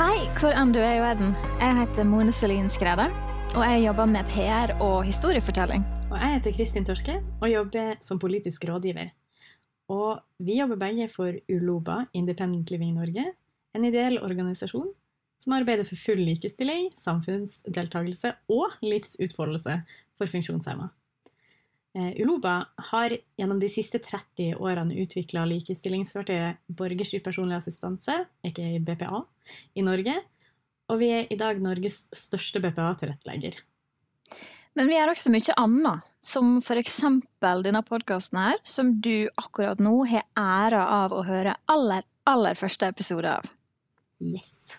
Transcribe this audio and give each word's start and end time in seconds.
Hei, 0.00 0.30
hvor 0.38 0.54
enn 0.56 0.70
du 0.72 0.78
er 0.80 0.94
i 0.96 1.00
verden. 1.02 1.34
Jeg 1.60 1.74
heter 1.76 2.06
Mone 2.08 2.32
Selin 2.32 2.70
Skrede, 2.72 3.04
og 3.52 3.64
jeg 3.66 3.82
jobber 3.82 4.06
med 4.08 4.30
PR 4.32 4.70
og 4.80 5.02
historiefortelling. 5.04 5.82
Og 6.08 6.14
jeg 6.16 6.38
heter 6.38 6.54
Kristin 6.56 6.86
Torske 6.88 7.18
og 7.20 7.50
jobber 7.50 7.98
som 8.00 8.16
politisk 8.22 8.64
rådgiver. 8.64 9.10
Og 9.92 10.22
vi 10.40 10.56
jobber 10.56 10.80
begge 10.80 11.10
for 11.12 11.36
Uloba 11.52 11.98
Independent 12.16 12.72
Living 12.72 12.94
Norge, 12.96 13.26
en 13.76 13.84
ideell 13.84 14.16
organisasjon 14.24 14.88
som 15.36 15.58
arbeider 15.58 15.84
for 15.84 16.00
full 16.00 16.24
likestilling, 16.30 16.88
samfunnsdeltakelse 16.96 18.32
og 18.48 18.80
livsutfoldelse 18.80 19.82
for 20.16 20.32
funksjonshemma. 20.32 20.88
Eh, 21.94 22.22
Uloba 22.22 22.68
har 22.90 23.16
gjennom 23.36 23.58
de 23.60 23.68
siste 23.68 23.98
30 23.98 24.54
årene 24.62 24.94
utvikla 25.02 25.42
likestillingsverktøyet 25.50 26.60
Borgerstyrt 26.78 27.24
personlig 27.26 27.58
assistanse, 27.58 28.14
ikke 28.46 28.76
BPA, 28.86 29.24
i 29.74 29.82
Norge, 29.82 30.14
og 30.90 31.00
vi 31.02 31.10
er 31.16 31.26
i 31.30 31.38
dag 31.38 31.58
Norges 31.62 32.04
største 32.14 32.62
BPA-tilrettelegger. 32.62 33.58
Men 34.78 34.86
vi 34.86 34.94
gjør 34.94 35.10
også 35.12 35.32
mye 35.34 35.56
annet, 35.58 36.06
som 36.22 36.58
f.eks. 36.62 37.00
denne 37.42 37.82
podkasten 37.86 38.38
her, 38.38 38.60
som 38.62 38.94
du 39.02 39.26
akkurat 39.40 39.82
nå 39.82 39.96
har 40.12 40.28
æra 40.38 40.84
av 41.02 41.16
å 41.16 41.24
høre 41.26 41.56
aller, 41.70 42.06
aller 42.30 42.58
første 42.58 42.92
episode 42.94 43.34
av. 43.40 43.50
Yes. 44.22 44.76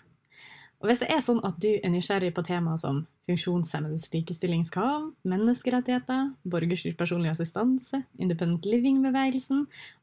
Og 0.82 0.88
hvis 0.90 0.98
det 0.98 1.12
er 1.14 1.20
sånn 1.22 1.38
at 1.46 1.60
du 1.62 1.68
er 1.76 1.90
nysgjerrig 1.94 2.32
på 2.34 2.42
temaer 2.42 2.78
som 2.80 3.04
funksjonshemmedes 3.30 4.08
likestillingskrav, 4.10 5.04
menneskerettigheter, 5.30 6.32
borgerstyrt 6.42 6.96
personlig 6.98 7.30
assistanse, 7.30 8.00
independent 8.18 8.66
living-bevegelsen, 8.66 9.60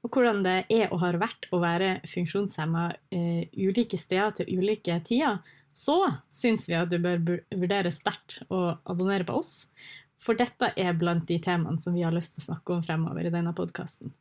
og 0.07 0.15
hvordan 0.15 0.39
det 0.45 0.53
er 0.71 0.85
og 0.87 1.01
har 1.01 1.19
vært 1.19 1.49
å 1.51 1.59
være 1.59 1.97
funksjonshemma 2.07 2.85
eh, 3.11 3.49
ulike 3.59 3.99
steder 3.99 4.37
til 4.37 4.53
ulike 4.55 4.95
tider, 5.09 5.41
så 5.75 5.97
syns 6.31 6.69
vi 6.71 6.77
at 6.79 6.91
du 6.91 6.95
bør 7.03 7.19
vurdere 7.27 7.91
sterkt 7.91 8.39
å 8.47 8.77
abonnere 8.87 9.27
på 9.27 9.35
oss, 9.41 9.67
for 10.19 10.39
dette 10.39 10.71
er 10.79 10.95
blant 10.99 11.27
de 11.27 11.41
temaene 11.43 11.79
som 11.83 11.95
vi 11.95 12.05
har 12.07 12.15
lyst 12.15 12.37
til 12.37 12.45
å 12.45 12.53
snakke 12.53 12.77
om 12.77 12.85
fremover 12.87 13.27
i 13.27 13.33
denne 13.35 13.51
podkasten. 13.55 14.15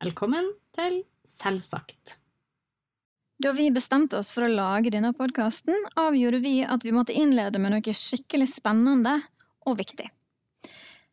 Velkommen 0.00 0.48
til 0.76 1.02
Selvsagt. 1.28 2.16
Da 3.38 3.52
vi 3.54 3.68
bestemte 3.70 4.18
oss 4.18 4.32
for 4.34 4.42
å 4.44 4.50
lage 4.50 4.90
denne 4.90 5.12
podkasten, 5.14 5.76
avgjorde 5.94 6.40
vi 6.42 6.56
at 6.66 6.82
vi 6.82 6.94
måtte 6.94 7.14
innlede 7.14 7.60
med 7.62 7.70
noe 7.70 7.92
skikkelig 7.94 8.48
spennende 8.50 9.20
og 9.62 9.76
viktig. 9.78 10.08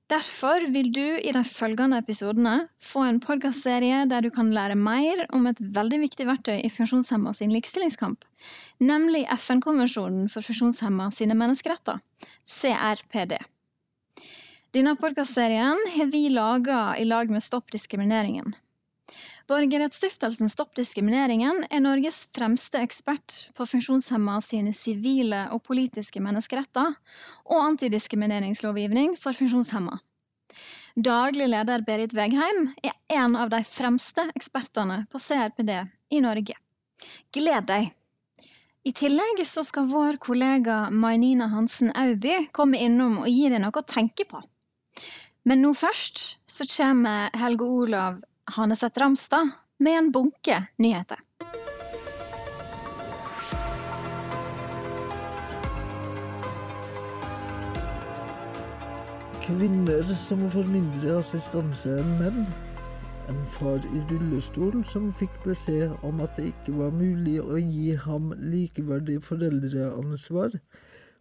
Derfor 0.09 0.65
vil 0.73 0.89
du 0.93 1.17
i 1.17 1.31
de 1.33 1.43
følgende 1.45 1.99
episodene 2.01 2.55
få 2.81 3.05
en 3.05 3.21
podkastserie 3.21 4.03
der 4.09 4.25
du 4.25 4.31
kan 4.33 4.49
lære 4.53 4.77
mer 4.77 5.23
om 5.33 5.45
et 5.49 5.61
veldig 5.77 6.01
viktig 6.03 6.27
verktøy 6.29 6.59
i 6.59 6.73
funksjonshemma 6.73 7.33
sin 7.37 7.53
likestillingskamp, 7.53 8.25
nemlig 8.81 9.23
FN-konvensjonen 9.37 10.27
for 10.33 10.45
funksjonshemma 10.45 11.11
sine 11.13 11.37
menneskeretter, 11.37 12.01
CRPD. 12.41 13.37
Denne 14.77 14.97
podkastserien 15.01 15.81
har 15.93 16.13
vi 16.13 16.27
laga 16.33 16.83
i 17.01 17.05
lag 17.05 17.29
med 17.33 17.45
Stopp 17.45 17.69
diskrimineringen. 17.73 18.57
Borgerrettsstiftelsen 19.45 20.49
Stopp 20.49 20.71
diskrimineringen 20.73 21.67
er 21.69 21.81
Norges 21.85 22.23
fremste 22.33 22.79
ekspert 22.81 23.35
på 23.53 23.67
funksjonshemma 23.69 24.39
sine 24.41 24.73
sivile 24.73 25.43
og 25.53 25.61
politiske 25.67 26.21
menneskeretter 26.25 26.95
og 27.45 27.59
antidiskrimineringslovgivning 27.59 29.13
for 29.21 29.37
funksjonshemma. 29.37 29.99
Daglig 30.97 31.51
leder 31.53 31.85
Berit 31.85 32.17
Vegheim 32.17 32.71
er 32.81 32.97
en 33.21 33.37
av 33.37 33.53
de 33.53 33.61
fremste 33.69 34.25
ekspertene 34.33 35.03
på 35.13 35.21
CRPD 35.21 35.75
i 36.09 36.25
Norge. 36.25 36.57
Gled 37.29 37.69
deg! 37.69 37.93
I 38.81 38.97
tillegg 38.97 39.45
så 39.45 39.61
skal 39.67 39.91
vår 39.93 40.17
kollega 40.25 40.87
Mainina 40.89 41.51
Hansen 41.53 41.93
Auby 41.93 42.47
komme 42.49 42.81
innom 42.81 43.19
og 43.21 43.29
gi 43.29 43.49
deg 43.53 43.61
noe 43.61 43.77
å 43.77 43.89
tenke 43.93 44.25
på. 44.25 44.41
Men 45.45 45.61
nå 45.61 45.77
først 45.77 46.31
så 46.49 46.65
kommer 46.77 47.29
Helge 47.37 47.69
Olav 47.69 48.23
Haneseth 48.45 48.99
Ramstad 49.01 49.49
med 49.79 49.97
en 49.97 50.11
bunke 50.11 50.67
nyheter. 50.77 51.17
Kvinner 59.41 60.13
som 60.27 60.45
får 60.53 60.69
mindre 60.69 61.17
assistanse 61.19 61.97
enn 61.97 62.13
menn. 62.21 62.39
En 63.33 63.41
far 63.57 63.81
i 63.89 64.03
rullestol 64.11 64.77
som 64.93 65.09
fikk 65.17 65.41
beskjed 65.43 65.97
om 66.05 66.21
at 66.21 66.37
det 66.37 66.51
ikke 66.53 66.77
var 66.77 66.93
mulig 66.93 67.39
å 67.41 67.57
gi 67.57 67.97
ham 68.05 68.29
likeverdig 68.37 69.23
foreldreansvar. 69.25 70.53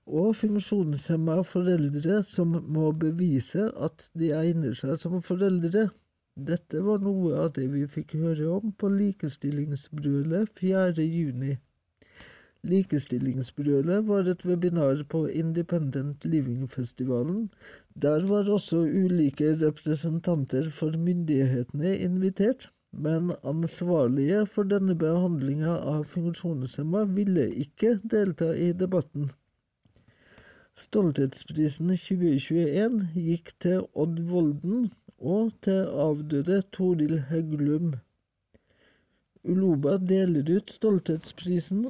Og 0.05 0.33
funksjonshemma 0.37 1.41
foreldre 1.49 2.21
som 2.29 2.53
må 2.69 2.93
bevise 2.93 3.71
at 3.81 4.11
de 4.13 4.35
egner 4.37 4.77
seg 4.77 5.01
som 5.01 5.23
foreldre. 5.25 5.89
Dette 6.35 6.81
var 6.83 6.99
noe 6.99 7.37
av 7.45 7.53
det 7.55 7.69
vi 7.71 7.85
fikk 7.87 8.17
høre 8.19 8.49
om 8.57 8.73
på 8.75 8.89
Likestillingsbrølet 8.91 10.51
4. 10.59 11.05
juni. 11.07 11.53
Likestillingsbrølet 12.67 14.03
var 14.09 14.27
et 14.33 14.43
webinar 14.43 15.05
på 15.13 15.21
Independent 15.31 16.25
Living-festivalen. 16.25 17.53
Der 17.95 18.27
var 18.27 18.51
også 18.51 18.81
ulike 18.83 19.53
representanter 19.61 20.71
for 20.75 20.99
myndighetene 20.99 21.95
invitert, 22.09 22.71
men 22.91 23.31
ansvarlige 23.45 24.43
for 24.51 24.67
denne 24.67 24.99
behandlinga 24.99 25.77
av 25.95 26.03
funksjonshemma 26.17 27.05
ville 27.15 27.47
ikke 27.67 28.01
delta 28.03 28.51
i 28.59 28.73
debatten. 28.73 29.31
Stolthetsprisen 30.75 31.95
2021 31.95 33.01
gikk 33.15 33.55
til 33.63 33.87
Odd 33.95 34.19
Volden, 34.27 34.89
og 35.25 35.53
til 35.65 35.89
avdøde 36.05 36.63
Toril 36.73 37.19
Hegglum. 37.31 37.95
Uloba 39.45 39.97
deler 40.01 40.49
ut 40.57 40.71
Stolthetsprisen 40.73 41.87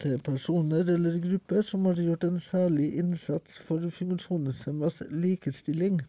til 0.00 0.18
personer 0.24 0.88
eller 0.94 1.18
grupper 1.22 1.62
som 1.62 1.84
har 1.88 2.00
gjort 2.00 2.24
en 2.24 2.40
særlig 2.40 2.94
innsats 3.00 3.58
for 3.58 3.88
funksjonshemmas 3.98 5.02
likestilling. 5.10 6.00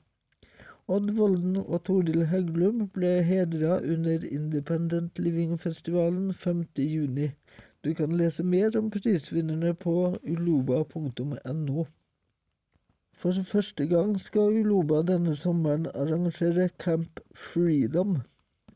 Odd 0.87 1.11
Volden 1.17 1.57
og 1.57 1.83
Toril 1.87 2.27
Hegglum 2.29 2.83
ble 2.93 3.11
hedra 3.25 3.79
under 3.81 4.25
Independent 4.29 5.19
Living-festivalen 5.19 6.31
5.6. 6.31 7.31
Du 7.83 7.93
kan 7.93 8.13
lese 8.17 8.43
mer 8.43 8.77
om 8.77 8.91
prisvinnerne 8.93 9.73
på 9.73 10.17
uloba.no. 10.23 11.85
For 13.15 13.31
første 13.47 13.85
gang 13.87 14.17
skal 14.19 14.57
Uloba 14.59 14.99
denne 15.07 15.35
sommeren 15.39 15.85
arrangere 15.95 16.67
Camp 16.83 17.21
Freedom. 17.33 18.17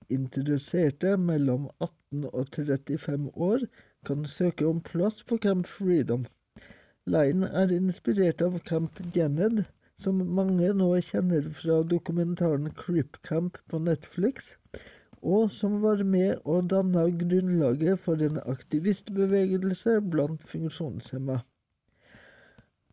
Interesserte 0.10 1.18
mellom 1.20 1.68
18 1.84 2.24
og 2.32 2.48
35 2.56 3.28
år 3.36 3.66
kan 4.08 4.24
søke 4.26 4.68
om 4.68 4.80
plass 4.82 5.26
på 5.28 5.38
Camp 5.44 5.68
Freedom. 5.68 6.24
Leiren 7.06 7.44
er 7.44 7.76
inspirert 7.76 8.42
av 8.46 8.56
Camp 8.64 9.02
Janet, 9.16 9.66
som 10.00 10.24
mange 10.40 10.72
nå 10.72 10.88
kjenner 11.04 11.52
fra 11.60 11.82
dokumentaren 11.84 12.72
Crip 12.80 13.20
Camp 13.28 13.60
på 13.68 13.84
Netflix, 13.84 14.54
og 15.20 15.52
som 15.52 15.82
var 15.84 16.06
med 16.08 16.40
og 16.46 16.72
danna 16.72 17.10
grunnlaget 17.12 18.00
for 18.00 18.24
en 18.24 18.40
aktivistbevegelse 18.40 20.00
blant 20.14 20.48
funksjonshemma. 20.48 21.42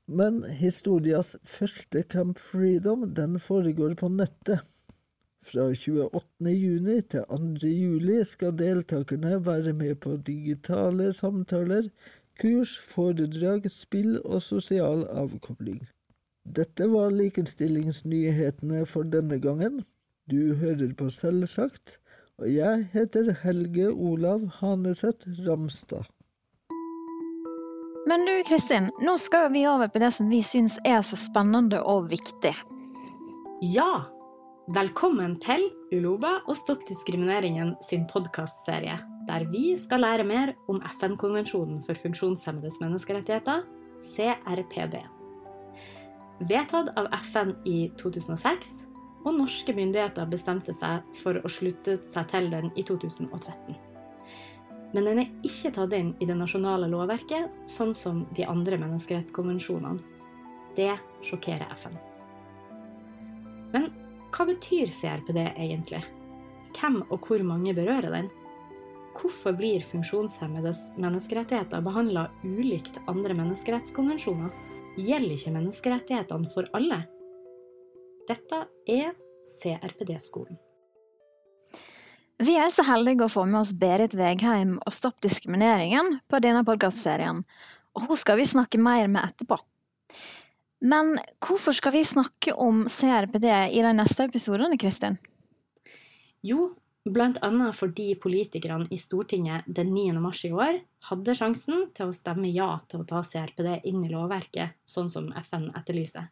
Men 0.06 0.44
historias 0.44 1.34
første 1.42 2.04
Camp 2.06 2.38
Freedom 2.38 3.08
den 3.14 3.40
foregår 3.42 3.96
på 3.98 4.08
nettet. 4.08 4.62
Fra 5.42 5.64
28. 5.70 6.52
juni 6.52 7.00
til 7.10 7.26
2. 7.30 7.70
juli 7.70 8.20
skal 8.26 8.54
deltakerne 8.58 9.40
være 9.46 9.72
med 9.72 9.98
på 10.02 10.16
digitale 10.28 11.12
samtaler, 11.12 11.90
kurs, 12.38 12.76
foredrag, 12.78 13.66
spill 13.70 14.20
og 14.24 14.42
sosial 14.42 15.06
avkobling. 15.10 15.82
Dette 16.46 16.86
var 16.90 17.10
likestillingsnyhetene 17.10 18.84
for 18.86 19.06
denne 19.10 19.40
gangen. 19.42 19.82
Du 20.30 20.54
hører 20.54 20.94
på 20.98 21.10
Selvsagt, 21.10 21.98
og 22.38 22.52
jeg 22.52 22.86
heter 22.92 23.32
Helge 23.42 23.90
Olav 23.90 24.46
Haneseth 24.60 25.26
Ramstad. 25.46 26.06
Men 28.08 28.22
du 28.26 28.42
Kristin, 28.46 28.90
nå 29.02 29.16
skal 29.18 29.48
vi 29.52 29.64
over 29.66 29.88
på 29.90 29.98
det 29.98 30.12
som 30.14 30.28
vi 30.30 30.38
syns 30.46 30.76
er 30.86 31.00
så 31.02 31.16
spennende 31.18 31.80
og 31.82 32.04
viktig. 32.12 32.52
Ja! 33.66 34.04
Velkommen 34.76 35.34
til 35.42 35.64
Uloba 35.94 36.36
og 36.46 36.54
Stopp 36.58 36.84
diskrimineringen 36.86 37.72
sin 37.82 38.04
podkastserie, 38.06 38.94
der 39.26 39.46
vi 39.50 39.72
skal 39.82 40.04
lære 40.06 40.26
mer 40.26 40.52
om 40.70 40.78
FN-konvensjonen 40.92 41.82
for 41.86 41.98
funksjonshemmedes 41.98 42.78
menneskerettigheter, 42.82 43.66
CRPD. 44.14 45.00
Vedtatt 46.46 46.94
av 46.94 47.10
FN 47.26 47.56
i 47.66 47.88
2006, 47.98 48.72
og 49.26 49.34
norske 49.40 49.74
myndigheter 49.74 50.30
bestemte 50.30 50.78
seg 50.78 51.02
for 51.24 51.42
å 51.42 51.50
slutte 51.50 51.98
seg 52.14 52.30
til 52.30 52.50
den 52.54 52.70
i 52.78 52.86
2013. 52.86 53.74
men 54.96 55.04
den 55.04 55.18
er 55.20 55.32
ikke 55.44 55.74
tatt 55.76 55.92
inn 55.92 56.14
i 56.24 56.26
det 56.28 56.34
nasjonale 56.38 56.86
lovverket, 56.88 57.52
sånn 57.68 57.92
som 57.92 58.22
de 58.36 58.46
andre 58.48 58.78
menneskerettskonvensjonene. 58.80 60.00
Det 60.76 60.94
sjokkerer 61.24 61.68
FN. 61.76 61.98
Men 63.74 63.90
hva 64.32 64.46
betyr 64.48 64.88
CRPD 64.92 65.42
egentlig? 65.52 66.00
Hvem 66.76 67.02
og 67.10 67.28
hvor 67.28 67.44
mange 67.44 67.76
berører 67.76 68.08
den? 68.12 68.32
Hvorfor 69.16 69.52
blir 69.56 69.84
funksjonshemmedes 69.84 70.90
menneskerettigheter 71.00 71.84
behandla 71.84 72.26
ulikt 72.44 72.96
andre 73.08 73.36
menneskerettskonvensjoner? 73.36 74.52
Gjelder 74.96 75.36
ikke 75.36 75.56
menneskerettighetene 75.58 76.52
for 76.56 76.72
alle? 76.76 77.02
Dette 78.28 78.64
er 78.88 79.12
CRPD-skolen. 79.60 80.56
Vi 82.36 82.52
er 82.60 82.68
så 82.68 82.84
heldige 82.84 83.24
å 83.24 83.32
få 83.32 83.46
med 83.48 83.62
oss 83.62 83.70
Berit 83.80 84.12
Vegheim 84.12 84.74
og 84.76 84.92
Stopp 84.92 85.22
diskrimineringen 85.24 86.18
på 86.28 86.40
denne 86.44 86.66
podkastserien, 86.68 87.38
og 87.96 88.10
hun 88.10 88.18
skal 88.20 88.36
vi 88.36 88.44
snakke 88.44 88.80
mer 88.82 89.08
med 89.08 89.24
etterpå. 89.24 89.56
Men 90.84 91.14
hvorfor 91.40 91.72
skal 91.72 91.94
vi 91.94 92.02
snakke 92.04 92.52
om 92.52 92.84
CRPD 92.92 93.46
i 93.72 93.80
de 93.80 93.94
neste 93.96 94.26
episodene, 94.28 94.76
Kristin? 94.76 95.16
Jo, 96.44 96.74
annet 97.08 97.72
fordi 97.78 98.10
politikerne 98.20 98.90
i 98.92 99.00
Stortinget 99.00 99.64
den 99.64 99.94
9. 99.96 100.20
mars 100.20 100.44
i 100.44 100.52
år 100.52 100.82
hadde 101.08 101.38
sjansen 101.40 101.88
til 101.96 102.12
å 102.12 102.20
stemme 102.20 102.52
ja 102.52 102.68
til 102.84 103.00
å 103.00 103.08
ta 103.08 103.24
CRPD 103.24 103.80
inn 103.88 104.04
i 104.04 104.12
lovverket, 104.12 104.76
sånn 104.84 105.08
som 105.08 105.32
FN 105.40 105.70
etterlyser. 105.72 106.28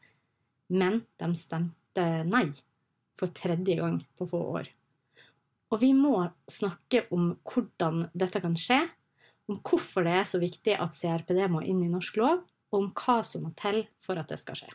Men 0.69 1.07
de 1.17 1.33
stemte 1.33 2.09
nei 2.29 2.51
for 3.17 3.33
tredje 3.33 3.81
gang 3.81 4.03
på 4.19 4.29
få 4.29 4.47
år. 4.61 4.75
Og 5.73 5.81
vi 5.81 5.93
må 5.97 6.17
snakke 6.51 7.07
om 7.15 7.33
hvordan 7.49 8.09
dette 8.15 8.43
kan 8.43 8.57
skje, 8.59 8.83
om 9.49 9.61
hvorfor 9.61 10.07
det 10.07 10.15
er 10.19 10.29
så 10.29 10.41
viktig 10.41 10.77
at 10.81 10.97
CRPD 10.97 11.45
må 11.53 11.65
inn 11.65 11.83
i 11.85 11.93
norsk 11.93 12.17
lov, 12.21 12.45
og 12.73 12.81
om 12.81 12.89
hva 12.91 13.21
som 13.27 13.47
må 13.47 13.53
til 13.59 13.85
for 14.05 14.19
at 14.21 14.31
det 14.33 14.41
skal 14.41 14.59
skje. 14.65 14.73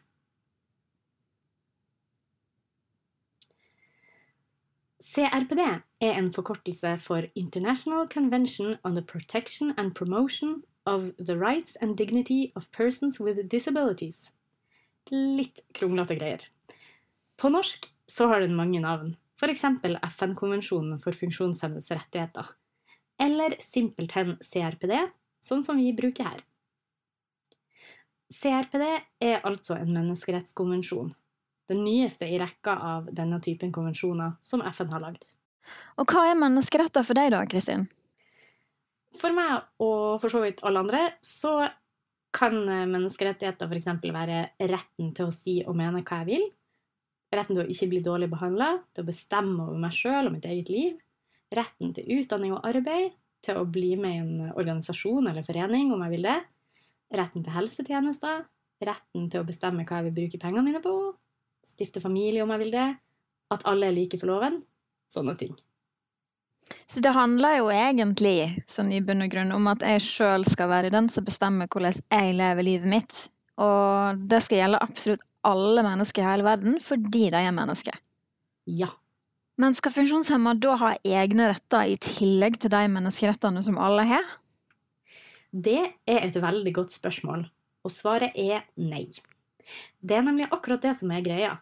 CRPD 5.09 5.61
er 6.05 6.17
en 6.19 6.29
forkortelse 6.31 6.91
for 7.01 7.25
International 7.35 8.05
Convention 8.07 8.75
on 8.83 8.93
the 8.93 9.01
Protection 9.01 9.73
and 9.77 9.95
Promotion 9.95 10.61
of 10.85 11.11
the 11.17 11.35
Rights 11.35 11.75
and 11.81 11.97
Dignity 11.97 12.51
of 12.55 12.71
Persons 12.71 13.19
with 13.19 13.47
Disabilities. 13.49 14.31
Litt 15.09 15.63
kronglete 15.73 16.19
greier. 16.19 16.45
På 17.37 17.49
norsk 17.49 17.89
så 18.07 18.27
har 18.27 18.43
den 18.43 18.55
mange 18.55 18.81
navn, 18.83 19.15
f.eks. 19.39 19.63
FN-konvensjonen 20.09 20.99
for 20.99 21.15
funksjonshemmedes 21.15 21.91
rettigheter, 21.95 22.51
eller 23.19 23.55
simpelthen 23.63 24.35
CRPD, 24.43 24.97
sånn 25.43 25.63
som 25.63 25.79
vi 25.79 25.93
bruker 25.95 26.27
her. 26.27 26.43
CRPD 28.29 28.85
er 29.25 29.45
altså 29.47 29.79
en 29.79 29.93
menneskerettskonvensjon, 29.95 31.13
den 31.71 31.83
nyeste 31.85 32.27
i 32.29 32.37
rekka 32.41 32.75
av 32.91 33.09
denne 33.15 33.39
typen 33.41 33.71
konvensjoner 33.73 34.35
som 34.45 34.61
FN 34.65 34.91
har 34.93 35.05
lagd. 35.07 35.25
Og 36.01 36.09
hva 36.09 36.27
er 36.29 36.37
menneskeretter 36.39 37.05
for 37.05 37.17
deg 37.17 37.31
da, 37.33 37.43
Kristin? 37.49 37.87
For 39.17 39.33
meg, 39.33 39.63
og 39.81 40.19
for 40.21 40.29
så 40.33 40.43
vidt 40.43 40.61
alle 40.65 40.83
andre, 40.83 41.01
så 41.25 41.63
kan 42.35 42.59
menneskerettigheter 42.67 43.69
f.eks. 43.69 43.89
være 44.13 44.41
retten 44.69 45.13
til 45.17 45.29
å 45.29 45.33
si 45.33 45.59
og 45.65 45.77
mene 45.77 46.03
hva 46.05 46.21
jeg 46.21 46.29
vil, 46.29 46.45
Retten 47.29 47.55
til 47.55 47.63
å 47.63 47.69
ikke 47.69 47.89
bli 47.91 48.01
dårlig 48.05 48.29
behandla, 48.31 48.71
til 48.93 49.05
å 49.05 49.09
bestemme 49.09 49.67
over 49.67 49.81
meg 49.81 49.93
sjøl 49.93 50.29
og 50.29 50.33
mitt 50.33 50.47
eget 50.49 50.71
liv. 50.73 50.95
Retten 51.53 51.93
til 51.93 52.09
utdanning 52.17 52.55
og 52.55 52.65
arbeid, 52.69 53.13
til 53.45 53.59
å 53.59 53.67
bli 53.69 53.93
med 53.99 54.15
i 54.15 54.21
en 54.23 54.49
organisasjon 54.49 55.29
eller 55.29 55.45
forening 55.45 55.93
om 55.95 56.01
jeg 56.05 56.15
vil 56.15 56.27
det. 56.29 56.39
Retten 57.19 57.45
til 57.45 57.55
helsetjenester. 57.55 58.43
Retten 58.85 59.29
til 59.31 59.41
å 59.41 59.47
bestemme 59.47 59.85
hva 59.85 59.99
jeg 59.99 60.09
vil 60.09 60.17
bruke 60.21 60.41
pengene 60.41 60.65
mine 60.65 60.81
på. 60.83 60.93
Stifte 61.65 62.01
familie 62.03 62.43
om 62.43 62.51
jeg 62.55 62.63
vil 62.63 62.75
det. 62.75 62.89
At 63.53 63.65
alle 63.69 63.89
er 63.89 63.95
like 63.95 64.19
for 64.21 64.29
loven. 64.31 64.61
Sånne 65.09 65.35
ting. 65.39 65.55
Så 66.89 67.01
det 67.05 67.13
handler 67.13 67.59
jo 67.59 67.69
egentlig 67.73 68.63
sånn 68.69 68.91
i 68.93 69.01
bunn 69.05 69.25
og 69.25 69.31
grunn 69.33 69.53
om 69.55 69.67
at 69.71 69.83
jeg 69.85 70.05
sjøl 70.05 70.45
skal 70.45 70.69
være 70.71 70.91
den 70.93 71.09
som 71.09 71.25
bestemmer 71.25 71.69
hvordan 71.69 71.97
jeg 71.97 72.37
lever 72.37 72.65
livet 72.65 72.93
mitt. 72.93 73.17
Og 73.59 74.21
det 74.29 74.41
skal 74.45 74.61
gjelde 74.63 74.83
absolutt 74.85 75.25
alle 75.47 75.83
mennesker 75.85 76.23
i 76.23 76.29
hele 76.29 76.47
verden 76.47 76.79
fordi 76.83 77.29
de 77.33 77.43
er 77.43 77.55
mennesker. 77.55 77.95
Ja. 78.69 78.89
Men 79.59 79.75
skal 79.75 79.91
funksjonshemma 79.91 80.55
da 80.61 80.75
ha 80.79 80.93
egne 81.03 81.49
retter 81.51 81.91
i 81.91 81.97
tillegg 81.99 82.59
til 82.63 82.71
de 82.71 82.83
menneskerettene 82.91 83.63
som 83.65 83.79
alle 83.81 84.05
har? 84.07 84.35
Det 85.51 85.79
er 86.07 86.21
et 86.27 86.37
veldig 86.39 86.73
godt 86.77 86.93
spørsmål, 86.93 87.47
og 87.83 87.91
svaret 87.91 88.37
er 88.37 88.63
nei. 88.79 89.09
Det 89.99 90.15
er 90.15 90.23
nemlig 90.25 90.47
akkurat 90.51 90.85
det 90.85 90.93
som 90.99 91.11
er 91.11 91.25
greia. 91.25 91.57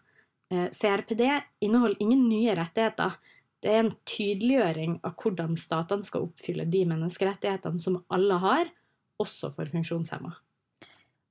Eh, 0.52 0.68
CRPD 0.72 1.24
inneholder 1.64 2.04
ingen 2.04 2.26
nye 2.28 2.54
rettigheter. 2.56 3.16
Det 3.58 3.72
er 3.72 3.82
en 3.82 3.94
tydeliggjøring 4.06 4.98
av 5.02 5.16
hvordan 5.18 5.56
statene 5.58 6.06
skal 6.06 6.28
oppfylle 6.28 6.68
de 6.70 6.84
menneskerettighetene 6.88 7.82
som 7.82 7.98
alle 8.14 8.38
har, 8.44 8.70
også 9.18 9.50
for 9.56 9.66
funksjonshemma. 9.72 10.36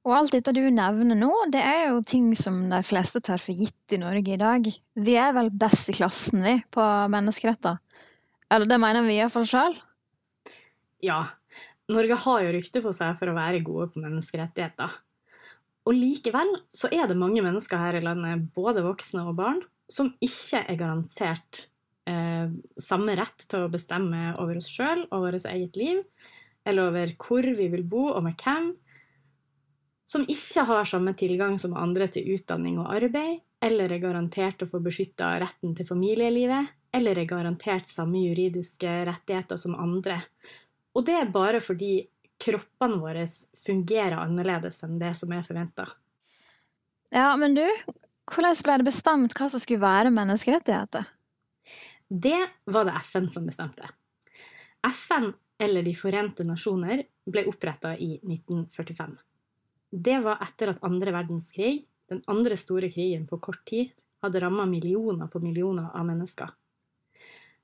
Og 0.08 0.14
alt 0.16 0.32
dette 0.38 0.54
du 0.56 0.62
nevner 0.72 1.18
nå, 1.20 1.30
det 1.52 1.60
er 1.60 1.90
jo 1.90 2.04
ting 2.08 2.30
som 2.40 2.62
de 2.72 2.78
fleste 2.88 3.20
tar 3.20 3.42
for 3.44 3.52
gitt 3.52 3.92
i 3.92 4.00
Norge 4.00 4.38
i 4.38 4.40
dag. 4.40 4.70
Vi 4.96 5.16
er 5.20 5.34
vel 5.36 5.50
best 5.52 5.90
i 5.92 5.98
klassen, 5.98 6.46
vi, 6.46 6.54
på 6.72 6.86
menneskeretter. 7.12 7.82
Eller 8.48 8.70
det 8.70 8.78
mener 8.80 9.04
vi 9.04 9.18
iallfall 9.18 9.50
sjøl. 9.50 9.76
Ja. 11.04 11.26
Norge 11.92 12.22
har 12.24 12.46
jo 12.46 12.56
rykte 12.56 12.84
på 12.84 12.96
seg 12.96 13.20
for 13.20 13.32
å 13.32 13.36
være 13.36 13.60
gode 13.68 13.90
på 13.92 14.06
menneskerettigheter. 14.06 14.96
Og 15.88 15.96
likevel 15.96 16.56
så 16.72 16.88
er 16.92 17.12
det 17.12 17.20
mange 17.20 17.44
mennesker 17.44 17.80
her 17.80 18.00
i 18.00 18.04
landet, 18.04 18.48
både 18.56 18.88
voksne 18.88 19.28
og 19.28 19.36
barn, 19.40 19.62
som 19.92 20.14
ikke 20.24 20.64
er 20.64 20.80
garantert 20.80 21.66
eh, 22.08 22.48
samme 22.80 23.20
rett 23.20 23.44
til 23.48 23.68
å 23.68 23.72
bestemme 23.72 24.34
over 24.40 24.60
oss 24.60 24.72
sjøl 24.72 25.04
og 25.10 25.28
vårt 25.28 25.48
eget 25.52 25.80
liv, 25.80 26.04
eller 26.68 26.92
over 26.92 27.16
hvor 27.20 27.48
vi 27.60 27.72
vil 27.76 27.88
bo 27.88 28.10
og 28.14 28.24
med 28.24 28.40
hvem 28.40 28.74
som 30.08 30.24
ikke 30.24 30.64
har 30.70 30.88
samme 30.88 31.14
tilgang 31.20 31.58
som 31.60 31.76
andre 31.76 32.08
til 32.12 32.30
utdanning 32.38 32.80
og 32.80 32.94
arbeid, 32.96 33.42
eller 33.64 33.92
er 33.92 34.02
garantert 34.02 34.64
å 34.64 34.70
få 34.70 34.80
beskytta 34.84 35.34
retten 35.42 35.74
til 35.76 35.88
familielivet, 35.90 36.70
eller 36.96 37.20
er 37.20 37.30
garantert 37.30 37.90
samme 37.90 38.22
juridiske 38.24 38.92
rettigheter 39.10 39.60
som 39.60 39.76
andre. 39.76 40.22
Og 40.96 41.06
det 41.06 41.18
er 41.20 41.34
bare 41.34 41.60
fordi 41.62 42.08
kroppene 42.40 43.02
våre 43.02 43.26
fungerer 43.66 44.20
annerledes 44.22 44.84
enn 44.86 45.00
det 45.02 45.14
som 45.18 45.34
er 45.34 45.46
forventa. 45.46 45.88
Ja, 47.14 47.34
men 47.40 47.56
du, 47.58 47.66
hvordan 48.32 48.58
ble 48.64 48.80
det 48.80 48.88
bestemt 48.88 49.36
hva 49.38 49.50
som 49.52 49.64
skulle 49.64 49.84
være 49.84 50.14
menneskerettigheter? 50.14 51.08
Det 52.08 52.40
var 52.72 52.88
det 52.88 52.96
FN 53.04 53.28
som 53.32 53.48
bestemte. 53.48 53.90
FN, 54.88 55.34
eller 55.60 55.84
De 55.84 55.96
forente 55.98 56.46
nasjoner, 56.48 57.04
ble 57.28 57.44
oppretta 57.50 57.98
i 57.98 58.14
1945. 58.22 59.18
Det 59.92 60.20
var 60.24 60.42
etter 60.44 60.74
at 60.74 60.84
andre 60.84 61.14
verdenskrig, 61.16 61.86
den 62.12 62.24
andre 62.28 62.58
store 62.60 62.90
krigen 62.92 63.28
på 63.28 63.40
kort 63.40 63.64
tid, 63.68 63.94
hadde 64.24 64.42
ramma 64.42 64.66
millioner 64.66 65.30
på 65.32 65.40
millioner 65.40 65.92
av 65.96 66.08
mennesker. 66.08 66.50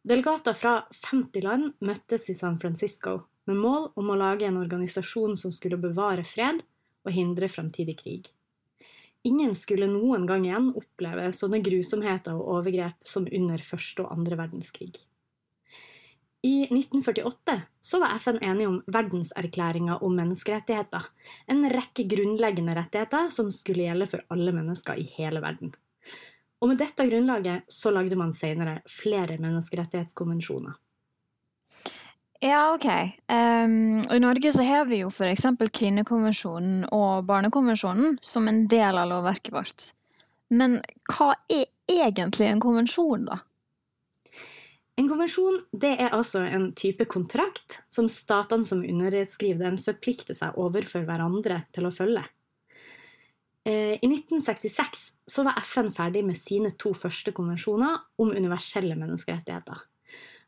Delegater 0.03 0.55
fra 0.55 0.73
50 0.91 1.43
land 1.43 1.71
møttes 1.79 2.29
i 2.29 2.35
San 2.35 2.59
Francisco 2.59 3.21
med 3.47 3.59
mål 3.59 3.89
om 3.99 4.11
å 4.11 4.19
lage 4.19 4.47
en 4.47 4.59
organisasjon 4.59 5.35
som 5.39 5.51
skulle 5.51 5.79
bevare 5.79 6.25
fred 6.27 6.61
og 7.03 7.15
hindre 7.15 7.49
fremtidig 7.51 7.97
krig. 7.99 8.27
Ingen 9.23 9.53
skulle 9.55 9.87
noen 9.87 10.27
gang 10.27 10.43
igjen 10.47 10.73
oppleve 10.75 11.29
sånne 11.35 11.61
grusomheter 11.63 12.35
og 12.35 12.57
overgrep 12.57 13.07
som 13.07 13.27
under 13.31 13.63
første 13.63 14.03
og 14.03 14.11
andre 14.15 14.39
verdenskrig. 14.39 14.97
I 16.43 16.63
1948 16.63 17.61
så 17.81 17.99
var 17.99 18.17
FN 18.19 18.37
enige 18.43 18.67
om 18.67 18.81
verdenserklæringa 18.91 19.97
om 20.03 20.15
menneskerettigheter, 20.19 21.05
en 21.47 21.63
rekke 21.71 22.03
grunnleggende 22.03 22.75
rettigheter 22.75 23.29
som 23.31 23.51
skulle 23.51 23.85
gjelde 23.85 24.09
for 24.11 24.25
alle 24.33 24.51
mennesker 24.51 24.99
i 24.99 25.05
hele 25.15 25.39
verden. 25.43 25.71
Og 26.59 26.67
med 26.71 26.81
dette 26.83 27.05
grunnlaget 27.07 27.63
så 27.71 27.91
lagde 27.95 28.19
man 28.19 28.35
senere 28.35 28.81
flere 28.91 29.37
menneskerettighetskonvensjoner. 29.39 30.75
Ja, 32.43 32.73
OK. 32.73 32.85
Um, 33.31 34.03
I 34.11 34.19
Norge 34.19 34.51
så 34.51 34.67
har 34.67 34.85
vi 34.91 34.99
jo 34.99 35.07
f.eks. 35.07 35.45
kvinnekonvensjonen 35.79 36.83
og 36.91 37.23
barnekonvensjonen 37.31 38.17
som 38.19 38.51
en 38.51 38.65
del 38.67 38.99
av 38.99 39.07
lovverket 39.13 39.55
vårt. 39.55 39.85
Men 40.51 40.81
hva 41.07 41.31
er 41.47 41.69
egentlig 41.87 42.51
en 42.51 42.63
konvensjon, 42.63 43.29
da? 43.31 43.39
En 44.99 45.07
konvensjon 45.09 45.57
er 45.81 46.11
altså 46.13 46.43
en 46.45 46.67
type 46.77 47.07
kontrakt 47.09 47.79
som 47.93 48.05
statene 48.11 48.65
som 48.67 48.83
underskriver 48.85 49.65
den, 49.65 49.79
forplikter 49.81 50.37
seg 50.37 50.59
overfor 50.61 51.07
hverandre 51.07 51.63
til 51.73 51.89
å 51.89 51.93
følge. 51.93 52.21
Eh, 53.65 53.95
I 53.97 54.05
1966 54.05 55.07
så 55.33 55.45
var 55.47 55.57
FN 55.63 55.89
ferdig 55.95 56.21
med 56.27 56.37
sine 56.37 56.73
to 56.77 56.91
første 56.97 57.33
konvensjoner 57.33 58.03
om 58.21 58.35
universelle 58.35 58.97
menneskerettigheter. 58.99 59.81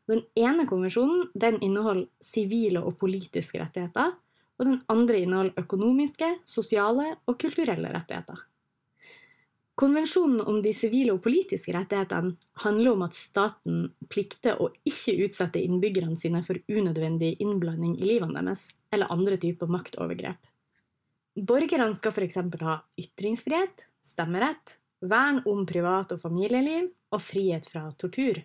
Den 0.06 0.22
ene 0.38 0.66
konvensjonen 0.70 1.32
den 1.34 1.58
inneholder 1.64 2.06
sivile 2.22 2.84
og 2.86 3.00
politiske 3.00 3.58
rettigheter, 3.58 4.14
og 4.56 4.68
den 4.68 4.78
andre 4.92 5.24
inneholder 5.24 5.64
økonomiske, 5.64 6.28
sosiale 6.46 7.16
og 7.26 7.40
kulturelle 7.42 7.90
rettigheter. 7.96 8.46
Konvensjonen 9.76 10.40
om 10.48 10.62
de 10.64 10.70
sivile 10.72 11.12
og 11.12 11.20
politiske 11.26 11.72
rettighetene 11.74 12.32
handler 12.62 12.94
om 12.94 13.02
at 13.04 13.16
staten 13.16 13.82
plikter 14.08 14.56
å 14.56 14.70
ikke 14.88 15.12
utsette 15.26 15.60
innbyggerne 15.60 16.16
sine 16.16 16.40
for 16.46 16.56
unødvendig 16.72 17.34
innblanding 17.44 17.98
i 18.00 18.06
livene 18.08 18.40
deres, 18.40 18.70
eller 18.88 19.12
andre 19.12 19.36
typer 19.42 19.68
maktovergrep. 19.68 20.38
Borgerne 21.36 21.92
skal 21.98 22.14
f.eks. 22.14 22.38
ha 22.64 22.78
ytringsfrihet, 22.96 23.84
stemmerett, 24.00 24.78
vern 25.04 25.42
om 25.44 25.66
privat- 25.68 26.14
og 26.16 26.22
familieliv 26.22 26.88
og 27.12 27.20
frihet 27.20 27.68
fra 27.68 27.90
tortur. 28.00 28.40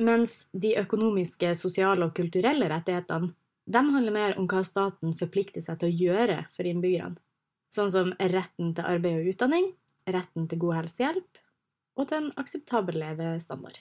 Mens 0.00 0.46
de 0.56 0.70
økonomiske, 0.80 1.50
sosiale 1.58 2.06
og 2.08 2.14
kulturelle 2.16 2.70
rettighetene 2.72 3.34
de 3.68 3.82
handler 3.90 4.14
mer 4.14 4.38
om 4.40 4.48
hva 4.48 4.62
staten 4.64 5.12
forplikter 5.12 5.60
seg 5.60 5.82
til 5.82 5.90
å 5.90 5.98
gjøre 6.06 6.38
for 6.54 6.64
innbyggerne. 6.64 7.20
Sånn 7.68 7.92
som 7.92 8.14
retten 8.16 8.72
til 8.72 8.88
arbeid 8.88 9.20
og 9.20 9.28
utdanning, 9.34 9.68
retten 10.14 10.48
til 10.48 10.60
god 10.62 10.80
helsehjelp 10.80 11.40
og 11.98 12.08
til 12.08 12.20
en 12.20 12.32
akseptabel 12.38 13.00
levestandard. 13.00 13.78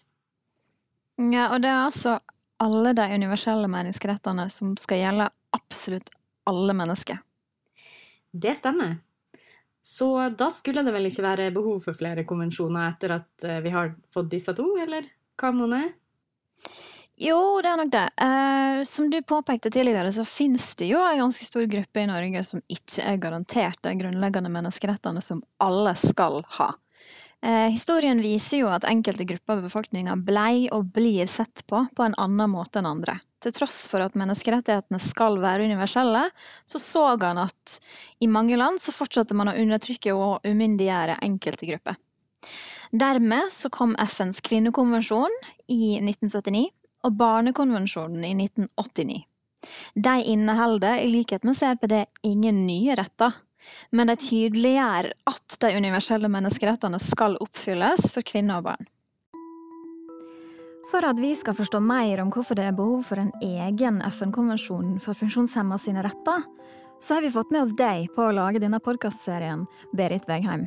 Ja, 1.18 1.50
og 1.54 1.62
det 1.64 1.70
er 1.72 1.84
altså 1.86 2.18
alle 2.62 2.94
de 2.98 3.06
universelle 3.14 3.70
menneskerettene 3.70 4.48
som 4.54 4.76
skal 4.82 5.02
gjelde 5.04 5.30
absolutt 5.58 6.10
alle 6.50 6.74
mennesker. 6.78 7.20
Det 8.32 8.56
stemmer. 8.58 8.98
Så 9.82 10.10
da 10.36 10.50
skulle 10.52 10.84
det 10.84 10.92
vel 10.92 11.08
ikke 11.08 11.24
være 11.24 11.52
behov 11.56 11.80
for 11.86 11.96
flere 11.96 12.26
konvensjoner 12.28 12.90
etter 12.90 13.14
at 13.16 13.46
eh, 13.48 13.62
vi 13.64 13.72
har 13.72 13.94
fått 14.12 14.30
disse 14.34 14.52
to, 14.58 14.66
eller 14.84 15.06
hva, 15.40 15.54
Mone? 15.56 15.80
Jo, 17.18 17.38
det 17.66 17.70
er 17.72 17.80
nok 17.80 17.94
det. 17.94 18.08
Eh, 18.22 18.84
som 18.86 19.08
du 19.10 19.18
påpekte 19.26 19.72
tidligere, 19.74 20.12
så 20.14 20.26
finnes 20.26 20.76
det 20.78 20.92
jo 20.92 21.00
en 21.02 21.24
ganske 21.24 21.46
stor 21.46 21.66
gruppe 21.66 22.04
i 22.04 22.10
Norge 22.10 22.44
som 22.46 22.62
ikke 22.70 23.06
er 23.10 23.18
garantert 23.22 23.80
de 23.82 23.96
grunnleggende 23.98 24.52
menneskerettene 24.54 25.24
som 25.26 25.42
alle 25.58 25.96
skal 25.98 26.44
ha. 26.60 26.76
Eh, 27.42 27.70
historien 27.74 28.22
viser 28.22 28.62
jo 28.62 28.70
at 28.70 28.86
enkelte 28.86 29.26
grupper 29.30 29.58
av 29.58 29.66
befolkninga 29.66 30.14
blei 30.30 30.70
og 30.74 30.94
blir 30.94 31.26
sett 31.30 31.66
på 31.70 31.84
på 31.98 32.06
en 32.06 32.18
annen 32.22 32.54
måte 32.54 32.84
enn 32.84 32.92
andre. 32.94 33.18
Til 33.42 33.54
tross 33.54 33.84
for 33.90 34.06
at 34.06 34.18
menneskerettighetene 34.18 35.02
skal 35.02 35.42
være 35.42 35.66
universelle, 35.66 36.28
så 36.70 36.82
så 36.82 37.08
han 37.18 37.42
at 37.42 37.80
i 38.22 38.30
mange 38.30 38.58
land 38.62 38.78
så 38.82 38.94
fortsatte 38.94 39.38
man 39.38 39.50
å 39.50 39.58
undertrykke 39.58 40.14
og 40.14 40.46
umyndiggjøre 40.46 41.18
enkelte 41.26 41.70
grupper. 41.74 41.98
Dermed 42.94 43.52
så 43.52 43.70
kom 43.74 43.98
FNs 44.00 44.40
kvinnekonvensjon 44.46 45.34
i 45.68 45.98
1979 46.00 46.70
og 47.06 47.18
Barnekonvensjonen 47.20 48.24
i 48.26 48.34
1989. 48.48 49.20
De 49.96 50.16
inneholder, 50.34 51.02
i 51.02 51.10
likhet 51.12 51.44
med 51.44 51.58
CRPD, 51.58 52.06
ingen 52.24 52.66
nye 52.68 52.96
retter, 52.96 53.34
men 53.92 54.08
de 54.08 54.16
tydeliggjør 54.22 55.10
at 55.32 55.58
de 55.62 55.72
universelle 55.78 56.30
menneskerettene 56.32 57.00
skal 57.02 57.40
oppfylles 57.44 58.12
for 58.14 58.26
kvinner 58.26 58.62
og 58.62 58.70
barn. 58.70 58.90
For 60.88 61.04
at 61.04 61.20
vi 61.20 61.34
skal 61.36 61.58
forstå 61.58 61.82
mer 61.84 62.22
om 62.24 62.30
hvorfor 62.32 62.56
det 62.56 62.70
er 62.70 62.76
behov 62.76 63.02
for 63.10 63.20
en 63.20 63.34
egen 63.44 64.00
FN-konvensjon 64.08 65.02
for 65.04 65.20
funksjonshemma 65.20 65.80
sine 65.84 66.06
retter, 66.06 66.46
så 67.04 67.18
har 67.18 67.26
vi 67.26 67.34
fått 67.34 67.52
med 67.52 67.66
oss 67.66 67.76
deg 67.78 68.08
på 68.16 68.24
å 68.24 68.34
lage 68.34 68.62
denne 68.64 68.80
podkastserien, 68.84 69.66
Berit 69.98 70.30
Vegheim. 70.30 70.66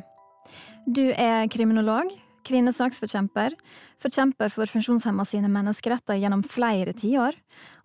Du 0.85 1.09
er 1.09 1.49
kriminolog, 1.51 2.13
kvinnesaksforkjemper, 2.47 3.55
forkjemper 4.01 4.51
for 4.53 4.69
funksjonshemma 4.69 5.25
sine 5.29 5.51
menneskeretter 5.51 6.19
gjennom 6.21 6.43
flere 6.43 6.95
tiår, 6.97 7.37